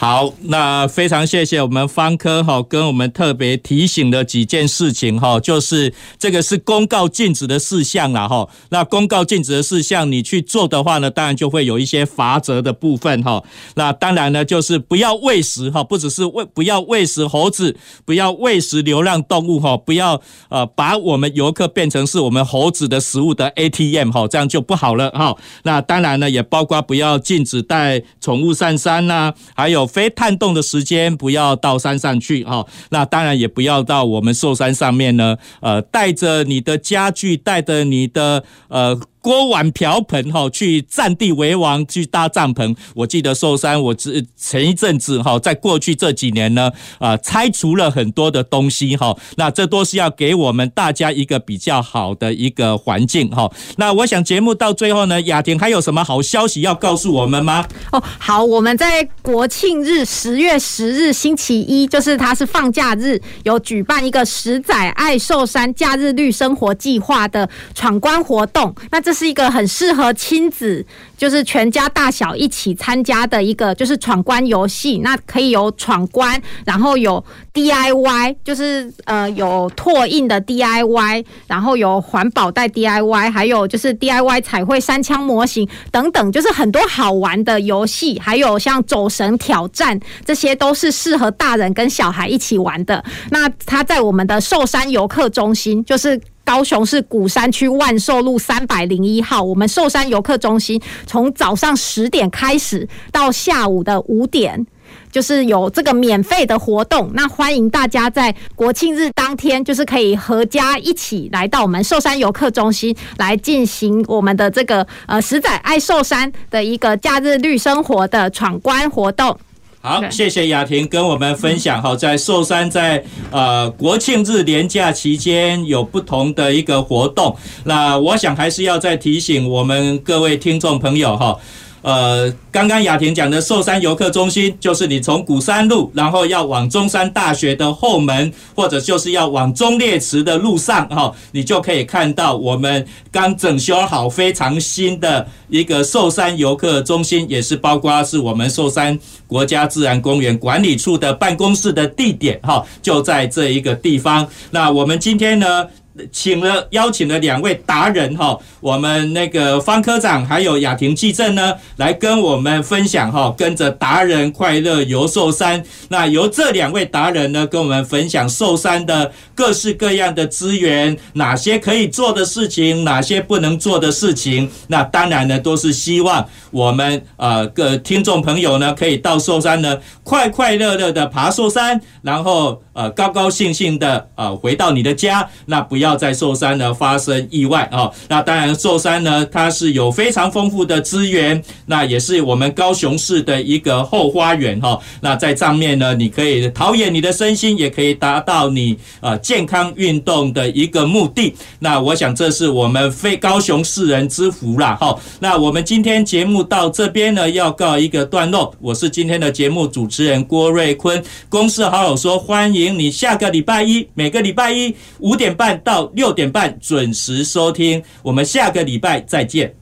[0.00, 8.48] 好，那非常谢谢我们方科哈，跟我们特别提醒的几件事情哈，就是这个是公告禁止的事项啦哈。
[8.68, 13.42] 那公告禁止的事项，你去做的话呢，当然就会有一些罚则的部分哈。
[13.74, 25.36] 那当然呢，就是不要喂食哈，不只是喂，不要喂食猴子，不要喂食流浪动物哈，不要呃把我们游客变成是我们猴子的食物的 ATM 哈，这样就不好了哈。
[25.64, 29.87] 那当然呢，也包括不要禁止带宠物上山呐，还有。
[29.88, 39.00] 非探洞的时间不要到山上去哈，那当然也不要到我们寿山上面呢，呃，带着你的家具，带着你的呃。
[39.28, 42.74] 锅碗瓢盆哈，去占地为王，去搭帐篷。
[42.94, 49.14] 我记得寿山，我之前一阵子哈，在过去这几年呢，啊，拆除了很多的东西哈。
[49.36, 53.52] 那这都是要给我们大家一个比较好的一个环境哈。
[53.76, 57.66] 那我想节目到最后呢，雅婷还有什么好消息要告诉我们吗？
[57.92, 68.74] 哦，好，我们在国庆日十月十日星期一，就是它是放假日，有举办一个十载爱寿山假日绿生活计划的闯关活动。
[68.90, 74.98] 那这是一个很适合亲子，就是全家大小一起参加的一个，就是闯关游戏。
[74.98, 88.20] 那可以有闯关，然后有 DIY，就是呃有拓印的 DIY，然后有环保袋 DIY，还有就是 DIY 彩绘三枪模型等等，就是很多好玩的游戏。
[88.20, 93.04] 还有像走神挑战，这些都是适合大人跟小孩一起玩的。
[93.30, 96.20] 那它在我们的寿山游客中心，就是。
[96.48, 104.66] 高雄市鼓山区万寿路三百零一号，我们寿山游客中心从早上十点开始到下午的五点，
[105.12, 107.10] 就是有这个免费的活动。
[107.12, 119.38] 那欢迎大家在国庆日当天，就是可以合家一起来到我们寿山游客中心来进行我们的这个呃十载爱寿山的一个假日绿生活的闯关活动。
[119.80, 121.80] 好，谢谢雅婷跟我们分享。
[121.80, 127.36] 好，在寿山在呃国庆日连假期间有不同的一个活动。
[127.64, 131.38] 那我想还是要再提醒我们各位听众朋友哈。
[131.82, 154.26] 呃，刚刚雅婷讲的寿山游客中心，就是你从古山路，然后要往中山大学的后门，或者就是要往忠烈祠的路上，哈，你就可以看到我们刚整修好、非常新的一个寿山游客中心，也是包括是我们寿山国家自然公园管理处的办公室的地点，哈，就在这一个地方。
[154.50, 155.66] 那我们今天呢，
[156.12, 165.62] 请了邀请了两位达人哈，我们那个方科长还有雅婷记者呢，来跟我们分享哈，跟着达人快乐游寿山。
[165.88, 174.50] 那由这两位达人呢，跟我们分享寿山的各式各样的资源，哪些可以做的事情，哪些不能做的事情。
[174.68, 185.28] 那当然呢，都是希望我们呃各听众朋友呢，可以到寿山呢，快快乐乐的爬寿山，然后呃高高兴兴的呃回到你的家。
[185.44, 185.98] 那不要。
[185.98, 187.90] 在寿山呢发生意外啊！
[188.08, 194.78] 那当然，寿山呢它是有非常丰富的资源，那也是我们高雄市的一个后花园哈。
[195.00, 201.34] 那在上面呢，你可以陶冶你的身心，也可以达到你呃健康运动的一个目的。
[201.58, 204.96] 那我想这是我们非高雄市人之福啦哈。
[205.18, 208.54] 那我们今天节目到这边呢要告一个段落。
[208.60, 215.90] 我是今天的节目主持人郭瑞坤，公事好友说，欢迎你下个礼拜一，每个礼拜一五点半到。
[215.94, 219.54] 六点半准时收听，我们下个礼拜再见。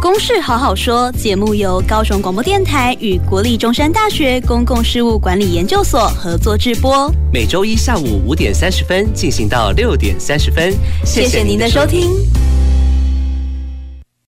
[0.00, 10.72] 公事好好说节目由高雄广播电台与国立中山大学公共事务管理研究所合作制播，每周一下午五点三十分进行到六点三十分。
[11.04, 12.10] 谢谢您的收听。